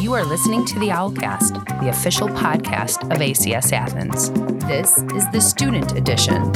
You 0.00 0.14
are 0.14 0.24
listening 0.24 0.64
to 0.66 0.78
the 0.80 0.88
Owlcast, 0.88 1.80
the 1.80 1.88
official 1.88 2.28
podcast 2.28 3.02
of 3.12 3.18
ACS 3.18 3.72
Athens. 3.72 4.30
This 4.66 4.98
is 5.14 5.30
the 5.30 5.40
student 5.40 5.92
edition. 5.92 6.50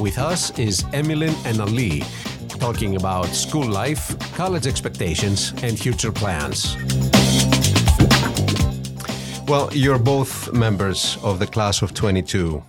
With 0.00 0.18
us 0.18 0.56
is 0.58 0.84
Emilyn 0.92 1.34
and 1.44 1.60
Ali 1.60 2.02
talking 2.62 2.94
about 2.94 3.26
school 3.26 3.66
life, 3.66 4.16
college 4.36 4.68
expectations, 4.68 5.52
and 5.64 5.76
future 5.76 6.12
plans. 6.12 6.76
Well, 9.48 9.68
you're 9.72 9.98
both 9.98 10.52
members 10.52 11.18
of 11.24 11.40
the 11.40 11.46
class 11.48 11.82
of 11.82 11.92
22. 11.92 12.62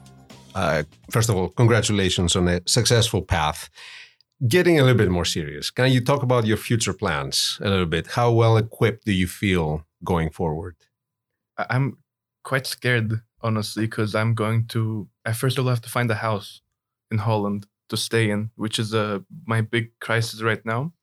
Uh, 0.55 0.81
first 1.11 1.29
of 1.29 1.35
all, 1.35 1.49
congratulations 1.49 2.35
on 2.35 2.47
a 2.47 2.61
successful 2.65 3.21
path. 3.21 3.69
Getting 4.47 4.79
a 4.79 4.81
little 4.81 4.97
bit 4.97 5.11
more 5.11 5.25
serious, 5.25 5.69
can 5.69 5.91
you 5.91 6.01
talk 6.01 6.23
about 6.23 6.47
your 6.47 6.57
future 6.57 6.93
plans 6.93 7.59
a 7.61 7.69
little 7.69 7.85
bit? 7.85 8.07
How 8.07 8.31
well 8.31 8.57
equipped 8.57 9.05
do 9.05 9.11
you 9.11 9.27
feel 9.27 9.85
going 10.03 10.31
forward? 10.31 10.75
I'm 11.69 11.97
quite 12.43 12.65
scared, 12.65 13.21
honestly, 13.41 13.85
because 13.85 14.15
I'm 14.15 14.33
going 14.33 14.65
to. 14.69 15.07
I 15.23 15.33
first 15.33 15.59
of 15.59 15.65
all 15.65 15.69
have 15.69 15.81
to 15.81 15.89
find 15.89 16.09
a 16.09 16.15
house 16.15 16.61
in 17.11 17.19
Holland 17.19 17.67
to 17.93 17.97
stay 17.97 18.29
in, 18.29 18.49
which 18.57 18.79
is 18.79 18.93
uh, 18.93 19.19
my 19.45 19.61
big 19.61 19.93
crisis 20.01 20.41
right 20.41 20.65
now. 20.65 20.93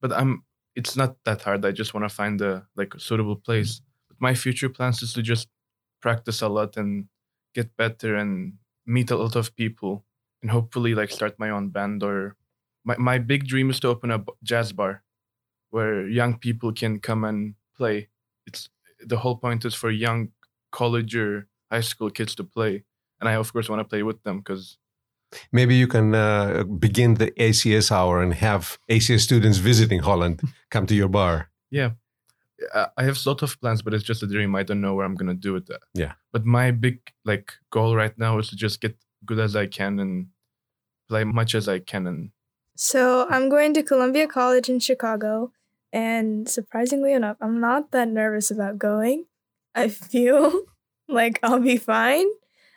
But 0.00 0.12
I'm. 0.12 0.44
It's 0.76 0.96
not 0.96 1.16
that 1.24 1.42
hard. 1.42 1.64
I 1.64 1.70
just 1.70 1.94
want 1.94 2.04
to 2.08 2.14
find 2.14 2.40
a 2.42 2.66
like 2.76 2.94
a 2.94 3.00
suitable 3.00 3.36
place. 3.36 3.80
But 4.08 4.18
my 4.20 4.34
future 4.34 4.68
plans 4.68 5.02
is 5.02 5.12
to 5.14 5.22
just 5.22 5.48
practice 6.02 6.42
a 6.42 6.48
lot 6.48 6.76
and 6.76 7.06
get 7.54 7.76
better 7.76 8.16
and 8.16 8.54
meet 8.86 9.10
a 9.10 9.16
lot 9.16 9.36
of 9.36 9.56
people 9.56 10.04
and 10.42 10.50
hopefully 10.50 10.94
like 10.94 11.10
start 11.10 11.38
my 11.38 11.50
own 11.50 11.70
band 11.70 12.02
or 12.02 12.36
my, 12.84 12.96
my 12.98 13.18
big 13.18 13.46
dream 13.46 13.70
is 13.70 13.80
to 13.80 13.88
open 13.88 14.10
a 14.10 14.22
jazz 14.42 14.72
bar 14.72 15.02
where 15.70 16.06
young 16.06 16.36
people 16.38 16.72
can 16.72 17.00
come 17.00 17.24
and 17.24 17.54
play 17.76 18.08
it's 18.46 18.68
the 19.00 19.18
whole 19.18 19.36
point 19.36 19.64
is 19.64 19.74
for 19.74 19.90
young 19.90 20.28
college 20.70 21.16
or 21.16 21.48
high 21.70 21.80
school 21.80 22.10
kids 22.10 22.34
to 22.34 22.44
play 22.44 22.84
and 23.20 23.28
i 23.28 23.34
of 23.34 23.52
course 23.52 23.68
want 23.68 23.80
to 23.80 23.88
play 23.88 24.02
with 24.02 24.22
them 24.24 24.38
because 24.38 24.76
Maybe 25.52 25.74
you 25.74 25.86
can 25.86 26.14
uh, 26.14 26.64
begin 26.64 27.14
the 27.14 27.30
ACS 27.32 27.90
hour 27.90 28.22
and 28.22 28.34
have 28.34 28.78
ACS 28.90 29.20
students 29.20 29.58
visiting 29.58 30.00
Holland 30.00 30.40
come 30.70 30.86
to 30.86 30.94
your 30.94 31.08
bar. 31.08 31.50
Yeah. 31.70 31.90
I 32.96 33.02
have 33.02 33.18
a 33.24 33.28
lot 33.28 33.42
of 33.42 33.60
plans, 33.60 33.82
but 33.82 33.94
it's 33.94 34.04
just 34.04 34.22
a 34.22 34.26
dream. 34.26 34.54
I 34.54 34.62
don't 34.62 34.80
know 34.80 34.94
where 34.94 35.04
I'm 35.04 35.16
gonna 35.16 35.34
do 35.34 35.56
it. 35.56 35.68
Yeah. 35.92 36.12
But 36.32 36.46
my 36.46 36.70
big 36.70 37.00
like 37.24 37.52
goal 37.70 37.96
right 37.96 38.16
now 38.16 38.38
is 38.38 38.48
to 38.50 38.56
just 38.56 38.80
get 38.80 38.96
good 39.26 39.38
as 39.38 39.56
I 39.56 39.66
can 39.66 39.98
and 39.98 40.28
play 41.08 41.24
much 41.24 41.54
as 41.54 41.68
I 41.68 41.80
can. 41.80 42.06
And 42.06 42.30
So 42.76 43.26
I'm 43.28 43.48
going 43.48 43.74
to 43.74 43.82
Columbia 43.82 44.26
College 44.26 44.68
in 44.68 44.80
Chicago, 44.80 45.52
and 45.92 46.48
surprisingly 46.48 47.12
enough, 47.12 47.36
I'm 47.40 47.60
not 47.60 47.90
that 47.90 48.08
nervous 48.08 48.50
about 48.50 48.78
going. 48.78 49.26
I 49.74 49.88
feel 49.88 50.62
like 51.08 51.40
I'll 51.42 51.60
be 51.60 51.76
fine. 51.76 52.26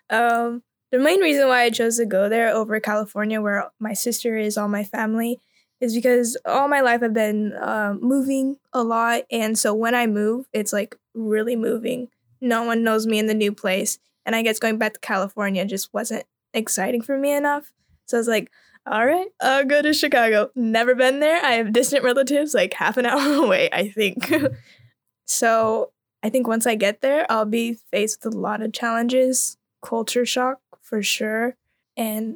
Um, 0.09 0.63
the 0.91 1.00
main 1.00 1.19
reason 1.19 1.47
why 1.47 1.63
I 1.63 1.69
chose 1.69 1.97
to 1.97 2.06
go 2.06 2.30
there 2.30 2.50
over 2.54 2.80
California, 2.80 3.41
where 3.41 3.69
my 3.80 3.93
sister 3.93 4.38
is, 4.38 4.58
all 4.58 4.67
my 4.67 4.84
family, 4.84 5.39
is 5.82 5.93
because 5.93 6.38
all 6.45 6.67
my 6.67 6.82
life 6.82 7.04
I've 7.04 7.13
been 7.13 7.54
um, 7.60 8.00
moving 8.02 8.58
a 8.73 8.84
lot, 8.84 9.23
and 9.30 9.58
so 9.58 9.73
when 9.73 9.95
I 9.95 10.08
move, 10.08 10.47
it's 10.54 10.73
like 10.73 10.97
really 11.13 11.56
moving. 11.56 12.08
No 12.39 12.63
one 12.63 12.84
knows 12.84 13.06
me 13.06 13.19
in 13.19 13.28
the 13.28 13.34
new 13.34 13.52
place, 13.52 14.00
and 14.26 14.36
I 14.36 14.41
guess 14.41 14.60
going 14.60 14.78
back 14.78 14.93
to 14.93 15.00
California 15.00 15.65
just 15.65 15.93
wasn't 15.93 16.26
exciting 16.54 17.02
for 17.02 17.17
me 17.17 17.34
enough. 17.34 17.73
So 18.06 18.17
I 18.17 18.19
was 18.19 18.28
like, 18.28 18.50
all 18.89 19.06
right, 19.06 19.28
I'll 19.41 19.65
go 19.65 19.82
to 19.82 19.93
Chicago. 19.93 20.50
Never 20.56 20.95
been 20.95 21.19
there. 21.19 21.43
I 21.43 21.54
have 21.54 21.73
distant 21.73 22.06
relatives 22.06 22.54
like 22.54 22.73
half 22.73 22.95
an 22.95 23.06
hour 23.08 23.43
away, 23.43 23.69
I 23.73 23.89
think. 23.89 24.34
so 25.28 25.91
I 26.23 26.30
think 26.30 26.47
once 26.47 26.65
I 26.65 26.76
get 26.76 27.02
there, 27.02 27.26
I'll 27.30 27.45
be 27.45 27.73
faced 27.91 28.23
with 28.23 28.34
a 28.34 28.38
lot 28.38 28.62
of 28.62 28.71
challenges, 28.71 29.58
culture 29.82 30.26
shock 30.26 30.60
for 30.89 31.02
sure. 31.04 31.56
And 31.95 32.36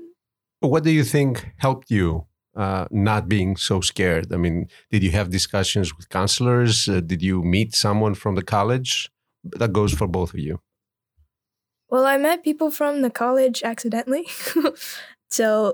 What 0.60 0.84
do 0.84 0.92
you 0.92 1.04
think 1.04 1.32
helped 1.58 1.90
you 1.92 2.26
uh, 2.56 2.86
not 2.92 3.28
being 3.28 3.56
so 3.56 3.82
scared? 3.82 4.32
I 4.34 4.38
mean, 4.38 4.68
did 4.92 5.04
you 5.04 5.12
have 5.12 5.30
discussions 5.30 5.96
with 5.96 6.10
counselors? 6.10 6.88
Uh, 6.90 7.00
did 7.02 7.22
you 7.22 7.44
meet 7.44 7.74
someone 7.76 8.16
from 8.16 8.36
the 8.36 8.44
college? 8.44 9.10
That 9.44 9.74
goes 9.74 9.94
for 9.94 10.08
both 10.08 10.34
of 10.36 10.40
you. 10.40 10.60
well, 11.90 12.06
I 12.06 12.18
met 12.18 12.44
people 12.44 12.72
from 12.72 13.02
the 13.02 13.10
college 13.10 13.64
accidentally. 13.64 14.26
so 15.30 15.74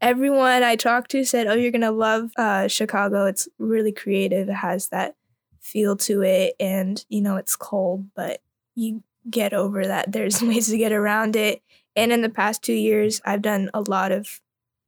everyone 0.00 0.62
I 0.62 0.76
talked 0.76 1.10
to 1.12 1.24
said, 1.24 1.46
Oh, 1.46 1.54
you're 1.54 1.70
going 1.70 1.80
to 1.82 1.90
love 1.90 2.30
uh, 2.36 2.68
Chicago. 2.68 3.26
It's 3.26 3.48
really 3.58 3.92
creative. 3.92 4.48
It 4.48 4.54
has 4.54 4.88
that 4.88 5.16
feel 5.60 5.96
to 5.96 6.22
it. 6.22 6.54
And, 6.60 7.04
you 7.08 7.20
know, 7.22 7.36
it's 7.36 7.56
cold, 7.56 8.06
but 8.14 8.40
you 8.74 9.02
get 9.30 9.52
over 9.52 9.86
that. 9.86 10.12
There's 10.12 10.42
ways 10.50 10.68
to 10.68 10.78
get 10.78 10.92
around 10.92 11.36
it. 11.36 11.62
And 11.96 12.12
in 12.12 12.22
the 12.22 12.28
past 12.30 12.62
two 12.62 12.72
years, 12.74 13.20
I've 13.24 13.42
done 13.42 13.70
a 13.74 13.80
lot 13.86 14.12
of 14.12 14.40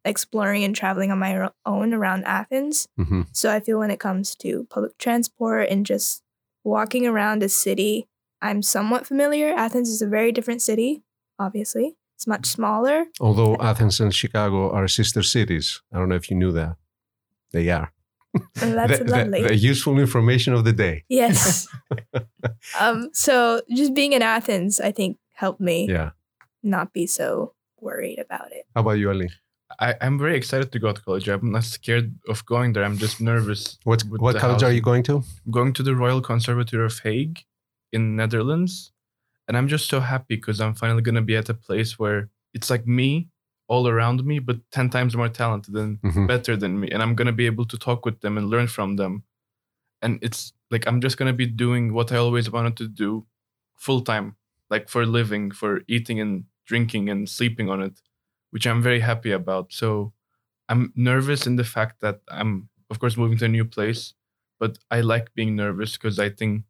exploring 0.04 0.64
and 0.64 0.74
traveling 0.76 1.10
on 1.10 1.18
my 1.18 1.48
own 1.64 1.94
around 1.94 2.24
Athens. 2.24 2.86
hmm 2.96 3.22
So 3.32 3.50
I 3.50 3.60
feel 3.60 3.78
when 3.78 3.90
it 3.90 4.00
comes 4.00 4.34
to 4.36 4.66
public 4.70 4.96
transport 4.98 5.68
and 5.70 5.86
just 5.86 6.22
walking 6.62 7.06
around 7.06 7.42
a 7.42 7.48
city, 7.48 8.06
I'm 8.42 8.62
somewhat 8.62 9.06
familiar. 9.06 9.48
Athens 9.54 9.88
is 9.88 10.02
a 10.02 10.06
very 10.06 10.32
different 10.32 10.60
city, 10.62 11.02
obviously. 11.38 11.96
It's 12.16 12.26
much 12.26 12.46
smaller. 12.46 13.06
Although 13.20 13.56
Athens 13.60 13.98
and 14.00 14.14
Chicago 14.14 14.70
are 14.70 14.86
sister 14.88 15.22
cities. 15.22 15.82
I 15.92 15.98
don't 15.98 16.08
know 16.08 16.14
if 16.16 16.30
you 16.30 16.36
knew 16.36 16.52
that. 16.52 16.76
They 17.52 17.70
are. 17.70 17.92
That's 18.54 18.98
the, 18.98 19.04
the- 19.04 19.10
lovely. 19.10 19.42
the 19.42 19.56
useful 19.56 19.98
information 19.98 20.52
of 20.54 20.64
the 20.64 20.72
day. 20.72 21.04
yes. 21.08 21.66
um, 22.80 23.10
so 23.12 23.62
just 23.70 23.94
being 23.94 24.12
in 24.12 24.22
Athens, 24.22 24.80
I 24.80 24.92
think, 24.92 25.18
helped 25.34 25.60
me 25.60 25.86
Yeah. 25.88 26.10
Not 26.64 26.92
be 26.92 27.06
so 27.06 27.54
worried 27.80 28.18
about 28.18 28.52
it. 28.52 28.66
How 28.74 28.80
about 28.80 28.92
you, 28.98 29.10
Ali? 29.10 29.30
I, 29.80 29.94
I'm 30.00 30.18
very 30.18 30.36
excited 30.36 30.70
to 30.72 30.78
go 30.78 30.92
to 30.92 31.00
college. 31.02 31.28
I'm 31.28 31.50
not 31.52 31.64
scared 31.64 32.14
of 32.28 32.44
going 32.46 32.72
there. 32.74 32.84
I'm 32.84 32.98
just 32.98 33.20
nervous. 33.20 33.78
What, 33.84 34.02
what 34.04 34.32
the 34.34 34.38
college 34.38 34.62
are 34.62 34.72
you 34.72 34.80
going 34.80 35.02
to? 35.04 35.16
I'm 35.46 35.50
going 35.50 35.72
to 35.74 35.82
the 35.82 35.94
Royal 35.96 36.20
Conservatory 36.20 36.84
of 36.86 36.98
Hague 37.00 37.40
in 37.92 38.16
Netherlands. 38.16 38.92
And 39.48 39.56
I'm 39.56 39.68
just 39.68 39.88
so 39.88 40.00
happy 40.00 40.36
because 40.36 40.60
I'm 40.60 40.74
finally 40.74 41.02
going 41.02 41.16
to 41.16 41.22
be 41.22 41.36
at 41.36 41.48
a 41.48 41.54
place 41.54 41.98
where 41.98 42.30
it's 42.54 42.70
like 42.70 42.86
me 42.86 43.28
all 43.66 43.88
around 43.88 44.24
me, 44.24 44.38
but 44.38 44.58
10 44.72 44.90
times 44.90 45.16
more 45.16 45.28
talented 45.28 45.74
and 45.74 46.00
Mhm. 46.02 46.28
better 46.28 46.56
than 46.56 46.78
me. 46.80 46.88
And 46.90 47.02
I'm 47.02 47.14
going 47.14 47.26
to 47.26 47.32
be 47.32 47.46
able 47.46 47.64
to 47.66 47.78
talk 47.78 48.04
with 48.04 48.20
them 48.20 48.38
and 48.38 48.48
learn 48.48 48.68
from 48.68 48.96
them. 48.96 49.24
And 50.02 50.18
it's 50.22 50.52
like 50.70 50.86
I'm 50.86 51.00
just 51.00 51.16
going 51.16 51.28
to 51.32 51.36
be 51.36 51.46
doing 51.46 51.92
what 51.94 52.12
I 52.12 52.16
always 52.16 52.50
wanted 52.50 52.76
to 52.76 52.88
do 52.88 53.26
full 53.76 54.02
time, 54.02 54.36
like 54.70 54.88
for 54.88 55.04
living, 55.06 55.50
for 55.50 55.82
eating 55.88 56.20
and 56.20 56.44
drinking 56.66 57.08
and 57.10 57.28
sleeping 57.28 57.68
on 57.70 57.82
it, 57.82 58.00
which 58.50 58.66
I'm 58.66 58.82
very 58.82 59.00
happy 59.00 59.30
about. 59.32 59.72
So 59.72 60.12
I'm 60.68 60.92
nervous 60.96 61.46
in 61.46 61.56
the 61.56 61.64
fact 61.64 62.00
that 62.00 62.20
I'm, 62.28 62.68
of 62.90 62.98
course, 62.98 63.16
moving 63.16 63.38
to 63.38 63.44
a 63.46 63.48
new 63.48 63.64
place, 63.64 64.14
but 64.58 64.78
I 64.90 65.00
like 65.00 65.34
being 65.34 65.54
nervous 65.56 65.92
because 65.92 66.18
I 66.18 66.30
think 66.30 66.64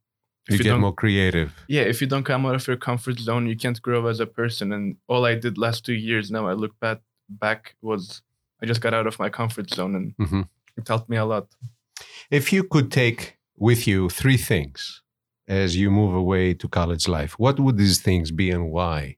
if 0.49 0.59
You, 0.59 0.65
get 0.65 0.71
don't, 0.71 0.81
more 0.81 0.93
creative. 0.95 1.53
yeah, 1.69 1.83
if 1.83 2.01
you 2.01 2.07
don't 2.07 2.25
come 2.25 2.45
out 2.47 2.55
of 2.55 2.67
your 2.67 2.77
comfort 2.77 3.19
zone, 3.19 3.47
you 3.47 3.57
can't 3.57 3.81
grow 3.81 4.07
as 4.07 4.21
a 4.21 4.27
person. 4.27 4.73
And 4.73 4.97
all 5.09 5.25
I 5.25 5.35
did 5.37 5.57
last 5.57 5.85
two 5.87 5.95
years, 5.95 6.31
now 6.31 6.47
I 6.47 6.53
look 6.53 6.79
back, 6.81 7.01
back 7.29 7.77
was 7.83 8.23
I 8.63 8.67
just 8.67 8.81
got 8.81 8.95
out 8.95 9.07
of 9.07 9.19
my 9.19 9.31
comfort 9.31 9.71
zone 9.71 9.95
and 9.95 10.17
Mhm. 10.17 10.49
it 10.77 10.87
helped 10.89 11.09
me 11.09 11.17
a 11.17 11.25
lot. 11.25 11.47
If 12.31 12.53
you 12.53 12.65
could 12.65 12.91
take 12.91 13.39
with 13.57 13.87
you 13.87 14.09
three 14.09 14.37
things 14.37 15.03
as 15.47 15.77
you 15.77 15.91
move 15.91 16.15
away 16.15 16.55
to 16.55 16.69
college 16.69 17.07
life? 17.09 17.39
What 17.39 17.61
would 17.61 17.77
these 17.77 18.01
things 18.01 18.31
be 18.31 18.51
and 18.51 18.71
why? 18.71 19.17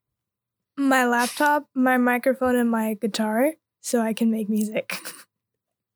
My 0.76 1.06
laptop, 1.06 1.68
my 1.74 1.96
microphone, 1.96 2.56
and 2.56 2.70
my 2.70 2.94
guitar, 2.94 3.52
so 3.80 4.00
I 4.00 4.12
can 4.12 4.30
make 4.30 4.48
music. 4.48 4.98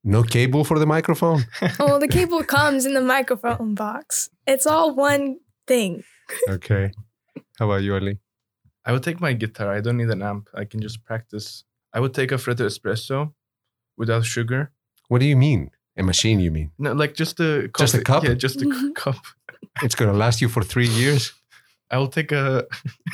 No 0.02 0.22
cable 0.22 0.64
for 0.64 0.78
the 0.78 0.86
microphone? 0.86 1.44
oh, 1.78 1.98
the 1.98 2.08
cable 2.08 2.42
comes 2.42 2.86
in 2.86 2.94
the 2.94 3.02
microphone 3.02 3.74
box. 3.74 4.30
It's 4.46 4.66
all 4.66 4.94
one 4.94 5.38
thing. 5.66 6.04
okay. 6.48 6.92
How 7.58 7.66
about 7.66 7.82
you, 7.82 7.94
Ali? 7.94 8.18
I 8.86 8.92
would 8.92 9.02
take 9.02 9.20
my 9.20 9.34
guitar. 9.34 9.74
I 9.74 9.80
don't 9.82 9.98
need 9.98 10.08
an 10.08 10.22
amp. 10.22 10.48
I 10.54 10.64
can 10.64 10.80
just 10.80 11.04
practice. 11.04 11.64
I 11.92 12.00
would 12.00 12.14
take 12.14 12.32
a 12.32 12.36
Freddo 12.36 12.64
Espresso 12.64 13.32
without 13.98 14.24
sugar. 14.24 14.72
What 15.08 15.20
do 15.20 15.26
you 15.26 15.36
mean? 15.36 15.70
A 15.98 16.02
machine, 16.02 16.40
you 16.40 16.50
mean? 16.50 16.70
No, 16.78 16.92
like 16.92 17.14
just 17.14 17.38
a 17.40 17.68
coffee. 17.74 17.84
Just 17.84 17.94
a 17.94 18.00
cup? 18.02 18.24
Yeah, 18.24 18.32
just 18.34 18.62
a 18.62 18.64
c- 18.64 18.92
cup. 18.94 19.16
It's 19.82 19.94
going 19.94 20.10
to 20.10 20.16
last 20.16 20.40
you 20.40 20.48
for 20.48 20.62
three 20.62 20.88
years? 20.88 21.32
I 21.90 21.98
will 21.98 22.08
take 22.08 22.32
a. 22.32 22.66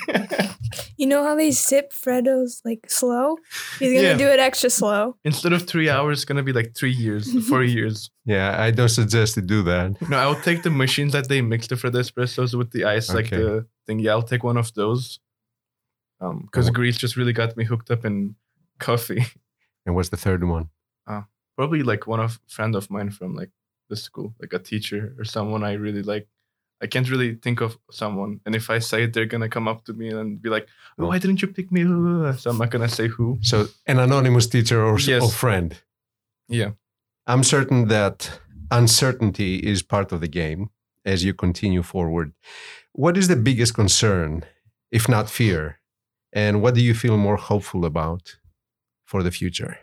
You 0.96 1.06
know 1.06 1.22
how 1.24 1.34
they 1.36 1.50
sip 1.50 1.92
Freddos 1.92 2.62
like 2.64 2.90
slow? 2.90 3.36
He's 3.78 3.92
gonna 3.92 4.08
Yeah. 4.08 4.16
do 4.16 4.26
it 4.26 4.38
extra 4.38 4.70
slow. 4.70 5.16
Instead 5.24 5.52
of 5.52 5.62
three 5.66 5.88
hours, 5.90 6.18
it's 6.18 6.24
gonna 6.24 6.42
be 6.42 6.52
like 6.52 6.74
three 6.74 6.92
years, 6.92 7.24
four 7.48 7.62
years. 7.62 8.10
Yeah, 8.24 8.60
I 8.60 8.70
don't 8.70 8.88
suggest 8.88 9.34
to 9.34 9.42
do 9.42 9.62
that. 9.64 10.00
No, 10.08 10.16
I'll 10.18 10.40
take 10.40 10.62
the 10.62 10.70
machines 10.70 11.12
that 11.12 11.28
they 11.28 11.40
mix 11.42 11.66
the 11.66 11.74
Freddo 11.76 12.00
Espressos 12.00 12.54
with 12.56 12.70
the 12.72 12.84
ice, 12.84 13.12
like 13.12 13.26
Okay. 13.26 13.36
the 13.42 13.66
thing. 13.86 13.98
Yeah, 14.00 14.12
I'll 14.12 14.22
take 14.22 14.42
one 14.44 14.56
of 14.56 14.72
those. 14.74 15.20
Um, 16.20 16.42
because 16.46 16.68
Oh. 16.68 16.72
Greece 16.72 16.96
just 16.96 17.16
really 17.16 17.32
got 17.34 17.56
me 17.56 17.64
hooked 17.64 17.90
up 17.90 18.04
in 18.04 18.36
coffee. 18.78 19.24
And 19.86 19.94
what's 19.94 20.08
the 20.08 20.16
third 20.16 20.42
one? 20.42 20.70
Probably 21.56 21.82
like 21.82 22.06
one 22.06 22.20
of 22.20 22.38
friend 22.48 22.74
of 22.74 22.90
mine 22.90 23.08
from 23.10 23.34
like 23.34 23.50
the 23.88 23.96
school, 23.96 24.34
like 24.40 24.52
a 24.52 24.58
teacher 24.58 25.14
or 25.18 25.24
someone 25.24 25.64
I 25.64 25.72
really 25.74 26.02
like. 26.02 26.28
I 26.82 26.86
can't 26.86 27.08
really 27.10 27.34
think 27.36 27.60
of 27.62 27.78
someone, 27.90 28.40
and 28.44 28.54
if 28.54 28.68
I 28.68 28.78
say 28.80 29.04
it, 29.04 29.12
they're 29.14 29.24
gonna 29.34 29.48
come 29.48 29.66
up 29.66 29.84
to 29.86 29.92
me 29.94 30.08
and 30.10 30.40
be 30.42 30.50
like, 30.50 30.68
Oh. 30.98 31.06
"Why 31.06 31.18
didn't 31.18 31.40
you 31.42 31.48
pick 31.48 31.72
me?" 31.72 31.82
So 32.38 32.50
I'm 32.50 32.58
not 32.58 32.70
gonna 32.70 32.88
say 32.88 33.08
who. 33.08 33.38
So, 33.40 33.68
an 33.86 33.98
anonymous 33.98 34.46
teacher 34.46 34.82
or, 34.84 34.98
Yes. 34.98 35.22
or 35.22 35.30
friend. 35.30 35.80
Yeah, 36.48 36.72
I'm 37.26 37.42
certain 37.44 37.88
that 37.88 38.40
uncertainty 38.70 39.56
is 39.72 39.82
part 39.82 40.12
of 40.12 40.20
the 40.20 40.28
game 40.28 40.68
as 41.04 41.24
you 41.24 41.32
continue 41.34 41.82
forward. 41.82 42.32
What 42.92 43.16
is 43.16 43.28
the 43.28 43.36
biggest 43.36 43.74
concern, 43.74 44.44
if 44.90 45.08
not 45.08 45.30
fear? 45.30 45.80
And 46.32 46.60
what 46.62 46.74
do 46.74 46.82
you 46.82 46.94
feel 46.94 47.16
more 47.16 47.36
hopeful 47.36 47.84
about 47.84 48.36
for 49.04 49.22
the 49.22 49.30
future? 49.30 49.78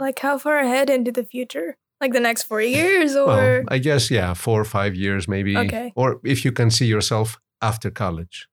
Like 0.00 0.18
how 0.18 0.36
far 0.38 0.58
ahead 0.58 0.90
into 0.90 1.12
the 1.12 1.24
future? 1.24 1.76
Like 2.00 2.12
the 2.12 2.20
next 2.20 2.42
four 2.44 2.60
years 2.60 3.16
or 3.16 3.26
Well, 3.26 3.62
I 3.68 3.78
guess, 3.78 4.10
yeah, 4.10 4.34
four 4.34 4.60
or 4.60 4.64
five 4.64 4.94
years 4.94 5.26
maybe. 5.28 5.56
Okay. 5.56 5.92
Or 5.96 6.20
if 6.24 6.44
you 6.44 6.52
can 6.52 6.70
see 6.70 6.86
yourself 6.86 7.38
after 7.62 7.90
college. 7.90 8.48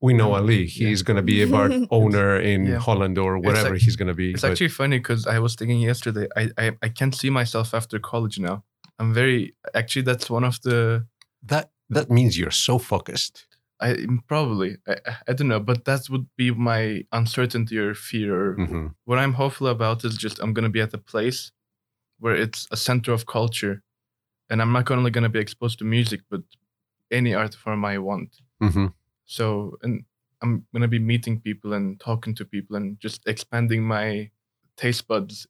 We 0.00 0.12
know 0.12 0.34
Ali. 0.34 0.64
yeah. 0.64 0.88
He's 0.88 1.02
going 1.02 1.16
to 1.16 1.22
be 1.22 1.40
a 1.42 1.46
bar 1.46 1.70
owner 1.90 2.38
in 2.38 2.66
Yeah. 2.66 2.78
Holland 2.78 3.16
or 3.18 3.36
It's 3.38 3.46
wherever 3.46 3.70
like- 3.70 3.80
he's 3.80 3.96
going 3.96 4.08
to 4.08 4.14
be. 4.14 4.32
it's 4.32 4.42
but- 4.42 4.50
actually 4.50 4.68
funny 4.68 4.98
because 4.98 5.26
I 5.26 5.38
was 5.38 5.54
thinking 5.54 5.80
yesterday. 5.80 6.26
I, 6.36 6.50
I 6.58 6.66
I 6.82 6.88
can't 6.90 7.14
see 7.14 7.30
myself 7.30 7.72
after 7.72 7.98
college 7.98 8.38
now. 8.38 8.64
I'm 8.98 9.14
very 9.14 9.54
actually. 9.74 10.02
That's 10.02 10.28
one 10.28 10.44
of 10.44 10.60
the 10.60 11.06
that, 11.50 11.70
that 11.96 12.10
means 12.10 12.36
you're 12.38 12.50
so 12.68 12.78
focused. 12.78 13.46
I 13.80 13.88
probably 14.28 14.76
I, 14.86 14.92
I- 15.10 15.16
I 15.28 15.32
don't 15.32 15.48
know, 15.48 15.60
but 15.60 15.84
that 15.86 16.02
would 16.10 16.26
be 16.36 16.50
my 16.50 17.04
uncertainty 17.10 17.78
or 17.78 17.94
fear. 17.94 18.30
Or 18.42 18.56
Mhm. 18.56 18.94
what 19.08 19.18
I'm 19.18 19.32
hopeful 19.34 19.68
about 19.68 20.04
is 20.04 20.18
just 20.18 20.38
I'm 20.42 20.52
gonna 20.52 20.68
be 20.78 20.82
at 20.82 20.92
a 20.94 20.98
place 21.12 21.50
where 22.18 22.34
it's 22.34 22.66
a 22.70 22.76
center 22.76 23.12
of 23.12 23.26
culture, 23.26 23.82
and 24.50 24.60
I'm 24.62 24.72
not 24.72 24.90
only 24.90 25.10
gonna 25.10 25.28
be 25.28 25.38
exposed 25.40 25.78
to 25.78 25.84
music, 25.84 26.20
but 26.30 26.42
any 27.10 27.34
art 27.34 27.54
form 27.54 27.84
I 27.84 27.98
want. 27.98 28.40
Mhm. 28.60 28.92
So 29.26 29.78
and 29.82 30.04
I'm 30.42 30.66
gonna 30.72 30.88
be 30.88 30.98
meeting 30.98 31.40
people 31.40 31.72
and 31.72 31.98
talking 32.00 32.34
to 32.36 32.44
people 32.44 32.76
and 32.76 32.98
just 33.00 33.26
expanding 33.26 33.82
my 33.84 34.30
taste 34.76 35.06
buds, 35.08 35.46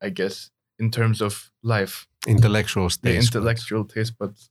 I 0.00 0.10
guess, 0.10 0.50
in 0.78 0.90
terms 0.90 1.20
of 1.20 1.50
life, 1.62 2.06
Intellectual 2.26 2.84
the 2.86 2.90
stage. 2.90 3.16
intellectual 3.26 3.84
taste 3.84 4.18
buds. 4.18 4.50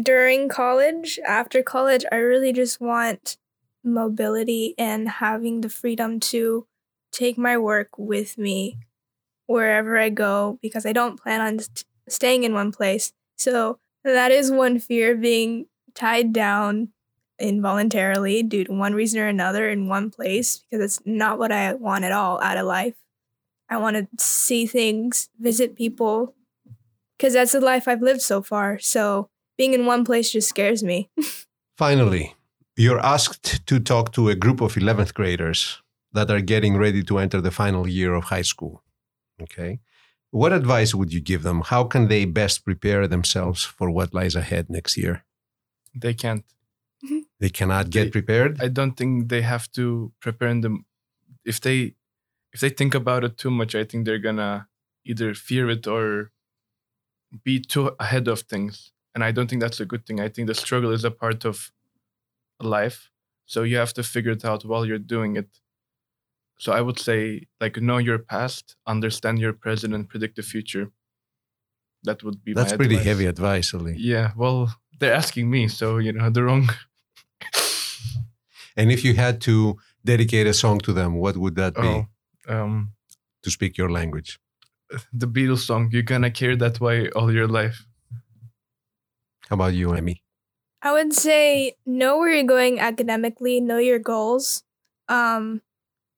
during 0.00 0.48
college, 0.48 1.18
after 1.26 1.60
college, 1.62 2.04
I 2.12 2.16
really 2.16 2.52
just 2.52 2.80
want 2.80 3.36
mobility 3.82 4.74
and 4.78 5.08
having 5.08 5.60
the 5.62 5.68
freedom 5.68 6.20
to 6.20 6.66
take 7.10 7.36
my 7.38 7.56
work 7.58 7.98
with 7.98 8.38
me 8.38 8.78
wherever 9.48 9.98
I 9.98 10.10
go 10.10 10.58
because 10.62 10.86
I 10.86 10.92
don't 10.92 11.20
plan 11.20 11.40
on 11.40 11.58
st- 11.58 11.84
staying 12.08 12.44
in 12.44 12.54
one 12.54 12.70
place. 12.70 13.12
So 13.36 13.78
that 14.04 14.30
is 14.30 14.52
one 14.52 14.78
fear 14.78 15.16
being 15.16 15.66
tied 15.94 16.32
down 16.32 16.90
involuntarily 17.40 18.42
due 18.42 18.64
to 18.64 18.72
one 18.72 18.94
reason 18.94 19.20
or 19.20 19.26
another 19.26 19.68
in 19.68 19.88
one 19.88 20.10
place 20.10 20.58
because 20.58 20.84
it's 20.84 21.00
not 21.06 21.38
what 21.38 21.50
I 21.50 21.74
want 21.74 22.04
at 22.04 22.12
all 22.12 22.40
out 22.42 22.58
of 22.58 22.66
life. 22.66 22.94
I 23.70 23.78
want 23.78 23.96
to 23.96 24.06
see 24.22 24.66
things, 24.66 25.28
visit 25.38 25.76
people 25.76 26.34
because 27.16 27.32
that's 27.34 27.52
the 27.52 27.60
life 27.60 27.88
I've 27.88 28.02
lived 28.02 28.22
so 28.22 28.42
far. 28.42 28.78
So 28.78 29.28
being 29.56 29.74
in 29.74 29.86
one 29.86 30.04
place 30.04 30.30
just 30.30 30.48
scares 30.48 30.82
me. 30.82 31.10
Finally, 31.76 32.34
you're 32.76 33.00
asked 33.00 33.66
to 33.66 33.80
talk 33.80 34.12
to 34.12 34.28
a 34.28 34.34
group 34.34 34.60
of 34.60 34.74
11th 34.74 35.14
graders 35.14 35.82
that 36.12 36.30
are 36.30 36.40
getting 36.40 36.76
ready 36.76 37.02
to 37.02 37.18
enter 37.18 37.40
the 37.40 37.50
final 37.50 37.86
year 37.86 38.14
of 38.14 38.24
high 38.24 38.42
school. 38.42 38.82
Okay. 39.42 39.80
What 40.30 40.52
advice 40.52 40.94
would 40.94 41.12
you 41.12 41.20
give 41.20 41.42
them? 41.42 41.62
How 41.62 41.84
can 41.84 42.08
they 42.08 42.24
best 42.26 42.64
prepare 42.64 43.06
themselves 43.08 43.64
for 43.64 43.90
what 43.90 44.12
lies 44.12 44.34
ahead 44.34 44.68
next 44.68 44.96
year? 44.96 45.24
They 45.94 46.12
can't. 46.14 46.44
Mm-hmm. 47.04 47.20
They 47.40 47.48
cannot 47.50 47.90
get 47.90 48.04
They- 48.04 48.10
prepared. 48.10 48.60
I 48.60 48.68
don't 48.68 48.96
think 48.96 49.28
they 49.28 49.42
have 49.42 49.70
to 49.72 50.12
prepare 50.20 50.48
in 50.48 50.60
them. 50.60 50.84
If 51.44 51.60
they 51.60 51.94
if 52.52 52.60
they 52.60 52.70
think 52.70 52.94
about 52.94 53.24
it 53.24 53.36
too 53.38 53.50
much, 53.50 53.74
I 53.74 53.84
think 53.84 54.04
they're 54.04 54.18
gonna 54.18 54.68
either 55.04 55.34
fear 55.34 55.70
it 55.70 55.86
or 55.86 56.32
be 57.44 57.60
too 57.60 57.94
ahead 58.00 58.28
of 58.28 58.40
things. 58.40 58.92
And 59.14 59.22
I 59.24 59.32
don't 59.32 59.48
think 59.48 59.60
that's 59.62 59.80
a 59.80 59.86
good 59.86 60.06
thing. 60.06 60.20
I 60.20 60.28
think 60.28 60.46
the 60.48 60.54
struggle 60.54 60.92
is 60.92 61.04
a 61.04 61.10
part 61.10 61.44
of 61.44 61.70
life. 62.60 63.10
So 63.46 63.62
you 63.62 63.76
have 63.76 63.94
to 63.94 64.02
figure 64.02 64.32
it 64.32 64.44
out 64.44 64.64
while 64.64 64.84
you're 64.86 64.98
doing 64.98 65.36
it. 65.36 65.48
So 66.58 66.72
I 66.72 66.80
would 66.80 66.98
say 66.98 67.46
like 67.60 67.76
know 67.80 67.98
your 67.98 68.18
past, 68.18 68.76
understand 68.86 69.38
your 69.38 69.52
present, 69.52 69.94
and 69.94 70.08
predict 70.08 70.36
the 70.36 70.42
future. 70.42 70.90
That 72.04 72.22
would 72.22 72.42
be 72.44 72.52
That's 72.54 72.72
my 72.72 72.76
pretty 72.76 72.94
advice. 72.96 73.06
heavy 73.06 73.26
advice, 73.26 73.74
Ali. 73.74 73.94
Yeah, 73.98 74.32
well, 74.36 74.74
they're 75.00 75.14
asking 75.14 75.50
me, 75.50 75.68
so 75.68 75.98
you 75.98 76.12
know 76.12 76.30
the 76.30 76.42
wrong. 76.44 76.68
And 78.76 78.92
if 78.92 79.04
you 79.04 79.14
had 79.14 79.40
to 79.42 79.76
dedicate 80.04 80.46
a 80.46 80.54
song 80.54 80.78
to 80.80 80.92
them, 80.92 81.14
what 81.16 81.36
would 81.36 81.56
that 81.56 81.74
be 81.74 81.80
Oh, 81.82 82.06
um, 82.48 82.92
to 83.42 83.50
speak 83.50 83.76
your 83.76 83.90
language? 83.90 84.38
the 85.12 85.26
Beatles 85.26 85.66
song, 85.66 85.90
"You're 85.92 86.02
Gonna 86.06 86.30
Carry 86.30 86.56
That 86.56 86.80
Weight 86.80 87.12
All 87.12 87.32
Your 87.32 87.48
Life." 87.48 87.84
How 89.48 89.54
about 89.54 89.74
you, 89.74 89.92
Emmy? 89.92 90.22
I 90.80 90.92
would 90.92 91.12
say 91.12 91.74
know 91.84 92.18
where 92.18 92.32
you're 92.32 92.44
going 92.44 92.78
academically, 92.80 93.60
know 93.60 93.78
your 93.78 93.98
goals. 93.98 94.62
Um 95.08 95.60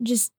just 0.02 0.32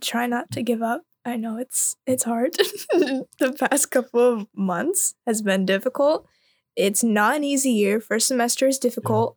try 0.00 0.26
not 0.26 0.50
to 0.52 0.62
give 0.62 0.82
up. 0.82 1.02
I 1.24 1.36
know 1.36 1.56
it's 1.56 1.96
it's 2.06 2.24
hard. 2.24 2.52
the 3.38 3.56
past 3.58 3.90
couple 3.90 4.20
of 4.20 4.46
months 4.54 5.14
has 5.26 5.42
been 5.42 5.66
difficult. 5.66 6.26
It's 6.74 7.04
not 7.04 7.36
an 7.36 7.44
easy 7.44 7.70
year. 7.70 8.00
First 8.00 8.26
semester 8.26 8.66
is 8.66 8.78
difficult. 8.78 9.36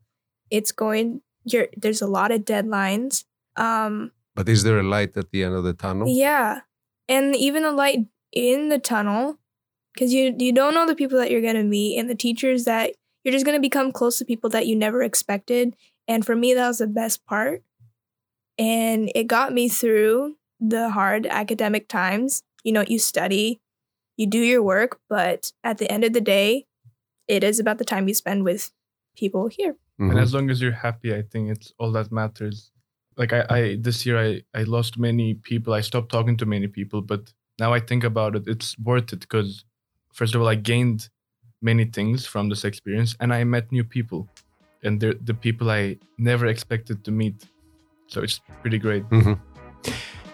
It's 0.49 0.71
going 0.71 1.21
you're 1.43 1.67
there's 1.77 2.01
a 2.01 2.07
lot 2.07 2.31
of 2.31 2.41
deadlines. 2.41 3.25
Um 3.55 4.11
But 4.35 4.49
is 4.49 4.63
there 4.63 4.79
a 4.79 4.83
light 4.83 5.15
at 5.17 5.31
the 5.31 5.43
end 5.43 5.53
of 5.53 5.63
the 5.63 5.73
tunnel? 5.73 6.07
Yeah. 6.07 6.61
And 7.07 7.35
even 7.35 7.63
the 7.63 7.71
light 7.71 8.07
in 8.31 8.69
the 8.69 8.79
tunnel 8.79 9.37
cuz 9.97 10.13
you 10.13 10.35
you 10.39 10.51
don't 10.51 10.73
know 10.73 10.87
the 10.87 10.95
people 10.95 11.19
that 11.19 11.29
you're 11.29 11.41
going 11.41 11.61
to 11.61 11.63
meet 11.63 11.97
and 11.99 12.09
the 12.09 12.15
teachers 12.15 12.65
that 12.65 12.95
you're 13.23 13.31
just 13.31 13.45
going 13.45 13.57
to 13.57 13.69
become 13.69 13.91
close 13.91 14.17
to 14.17 14.25
people 14.25 14.49
that 14.49 14.67
you 14.67 14.75
never 14.75 15.03
expected. 15.03 15.75
And 16.07 16.25
for 16.25 16.35
me 16.35 16.53
that 16.53 16.67
was 16.67 16.79
the 16.79 16.87
best 16.87 17.25
part. 17.25 17.63
And 18.57 19.11
it 19.13 19.27
got 19.27 19.53
me 19.53 19.67
through 19.69 20.35
the 20.59 20.89
hard 20.89 21.27
academic 21.27 21.87
times. 21.87 22.43
You 22.63 22.71
know, 22.71 22.83
you 22.87 22.99
study, 22.99 23.59
you 24.17 24.27
do 24.27 24.39
your 24.39 24.63
work, 24.63 24.99
but 25.09 25.51
at 25.63 25.77
the 25.77 25.91
end 25.91 26.03
of 26.03 26.13
the 26.13 26.21
day, 26.21 26.65
it 27.27 27.43
is 27.43 27.59
about 27.59 27.77
the 27.77 27.85
time 27.85 28.07
you 28.07 28.13
spend 28.13 28.43
with 28.43 28.71
people 29.17 29.47
here. 29.47 29.75
Mhm. 29.99 30.11
And 30.11 30.19
as 30.19 30.33
long 30.33 30.49
as 30.49 30.61
you're 30.61 30.71
happy, 30.71 31.13
I 31.13 31.21
think 31.21 31.49
it's 31.49 31.73
all 31.79 31.91
that 31.93 32.11
matters. 32.11 32.71
Like 33.17 33.31
I, 33.33 33.45
I 33.49 33.75
this 33.79 34.05
year 34.05 34.17
I, 34.19 34.41
I 34.53 34.63
lost 34.63 34.97
many 34.97 35.35
people. 35.35 35.73
I 35.73 35.81
stopped 35.81 36.11
talking 36.11 36.37
to 36.37 36.45
many 36.45 36.67
people, 36.67 37.01
but 37.01 37.33
now 37.59 37.73
I 37.73 37.79
think 37.79 38.03
about 38.03 38.35
it, 38.35 38.47
it's 38.47 38.77
worth 38.77 39.13
it 39.13 39.21
because 39.21 39.63
first 40.13 40.35
of 40.35 40.41
all, 40.41 40.47
I 40.47 40.55
gained 40.55 41.09
many 41.61 41.85
things 41.85 42.25
from 42.25 42.49
this 42.49 42.65
experience 42.65 43.15
and 43.19 43.33
I 43.33 43.43
met 43.43 43.71
new 43.71 43.83
people. 43.83 44.27
And 44.83 44.99
they're 44.99 45.13
the 45.13 45.33
people 45.33 45.71
I 45.71 45.97
never 46.17 46.45
expected 46.45 47.03
to 47.05 47.11
meet. 47.11 47.45
So 48.07 48.21
it's 48.21 48.39
pretty 48.61 48.77
great. 48.79 49.03
Mm-hmm. 49.09 49.33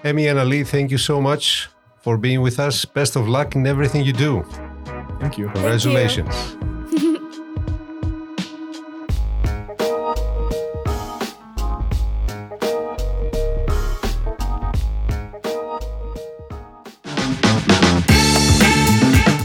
Emmy 0.04 0.28
and 0.28 0.40
Ali, 0.40 0.64
thank 0.64 0.92
you 0.92 0.98
so 0.98 1.22
much 1.22 1.70
for 2.02 2.18
being 2.18 2.42
with 2.42 2.60
us. 2.60 2.86
Best 2.86 3.16
of 3.16 3.28
luck 3.28 3.56
in 3.56 3.68
everything 3.68 4.06
you 4.06 4.14
do. 4.14 4.44
Thank 5.20 5.38
you. 5.38 5.50
Congratulations. 5.50 6.36
Thank 6.36 6.64
you. 6.64 6.72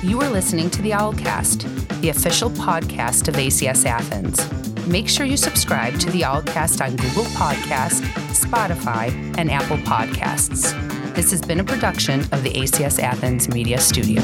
you 0.03 0.21
are 0.21 0.31
listening 0.31 0.71
to 0.71 0.81
the 0.83 0.93
Owlcast, 0.93 2.01
the 2.01 2.09
official 2.09 2.49
podcast 2.51 3.29
of 3.29 3.35
ACS 3.35 3.85
Athens. 3.85 4.65
Make 4.87 5.09
sure 5.09 5.27
you 5.27 5.37
subscribe 5.37 5.99
to 5.99 6.11
the 6.11 6.20
Owlcast 6.20 6.81
on 6.81 6.94
Google 6.96 7.25
Podcast, 7.25 8.03
Spotify, 8.31 9.11
and 9.37 9.51
Apple 9.51 9.79
Podcasts. 9.79 10.72
This 11.14 11.31
has 11.33 11.42
been 11.42 11.59
a 11.59 11.64
production 11.64 12.20
of 12.33 12.44
the 12.44 12.53
ACS 12.53 13.03
Athens 13.03 13.49
Media 13.49 13.81
Studio. 13.81 14.22